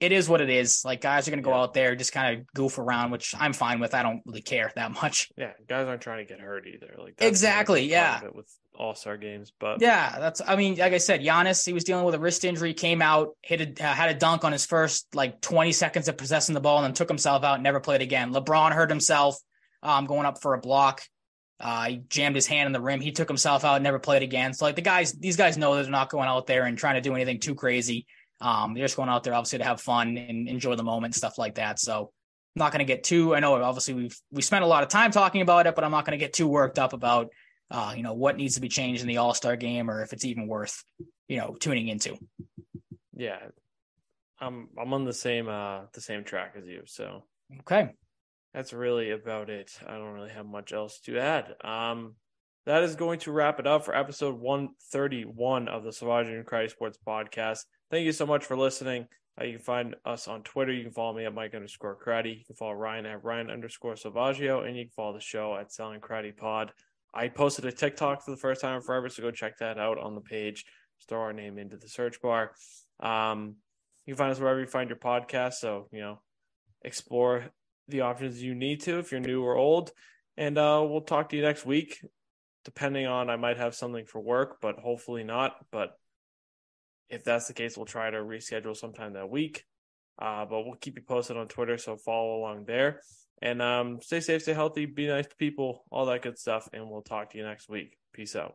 [0.00, 0.84] it is what it is.
[0.84, 1.62] Like guys are going to go Yeah.
[1.62, 3.94] out there, just kind of goof around, which I'm fine with.
[3.94, 5.28] I don't really care that much.
[5.36, 6.94] Yeah, guys aren't trying to get hurt either.
[6.98, 8.20] Like that's Exactly, yeah.
[8.32, 8.46] with
[8.78, 10.40] All Star games, but Yeah, that's.
[10.46, 13.30] I mean, like I said, Giannis, he was dealing with a wrist injury, came out,
[13.42, 16.60] hit a, uh, had a dunk on his first like 20 seconds of possessing the
[16.60, 18.32] ball, and then took himself out, and never played again.
[18.32, 19.36] LeBron hurt himself,
[19.82, 21.02] um, going up for a block.
[21.60, 23.00] Uh, he jammed his hand in the rim.
[23.00, 24.54] He took himself out, never played again.
[24.54, 26.94] So like the guys, these guys know that they're not going out there and trying
[26.94, 28.06] to do anything too crazy.
[28.40, 31.38] Um, they're just going out there obviously to have fun and enjoy the moment, stuff
[31.38, 31.80] like that.
[31.80, 32.12] So
[32.56, 33.34] I'm not going to get too.
[33.34, 35.90] I know obviously we've we spent a lot of time talking about it, but I'm
[35.90, 37.30] not going to get too worked up about
[37.70, 40.12] uh, you know what needs to be changed in the All Star game or if
[40.12, 40.84] it's even worth
[41.26, 42.16] you know tuning into.
[43.16, 43.38] yeah,
[44.40, 46.82] I'm I'm on the same uh the same track as you.
[46.86, 47.24] So
[47.60, 47.90] Okay,
[48.54, 49.72] that's really about it.
[49.86, 51.54] I don't really have much else to add.
[51.62, 52.14] Um,
[52.66, 56.70] that is going to wrap it up for episode 131 of the Savage and Karate
[56.70, 57.60] Sports Podcast.
[57.90, 59.06] Thank you so much for listening.
[59.40, 60.72] Uh, you can find us on Twitter.
[60.72, 62.38] You can follow me at Mike underscore Karate.
[62.38, 65.72] You can follow Ryan at Ryan underscore Savaggio, and you can follow the show at
[65.72, 66.72] Selling Karate Pod.
[67.14, 69.98] I posted a TikTok for the first time in forever, so go check that out
[69.98, 70.64] on the page.
[70.98, 72.52] Just throw our name into the search bar.
[73.00, 73.56] Um,
[74.04, 75.54] you can find us wherever you find your podcast.
[75.54, 76.20] So you know,
[76.82, 77.44] explore
[77.88, 79.92] the options you need to if you're new or old.
[80.36, 82.00] And uh, we'll talk to you next week.
[82.64, 85.56] Depending on, I might have something for work, but hopefully not.
[85.72, 85.98] But
[87.08, 89.64] if that's the case, we'll try to reschedule sometime that week.
[90.20, 93.00] Uh, but we'll keep you posted on Twitter, so follow along there.
[93.40, 96.68] And um, stay safe, stay healthy, be nice to people, all that good stuff.
[96.72, 97.96] And we'll talk to you next week.
[98.12, 98.54] Peace out.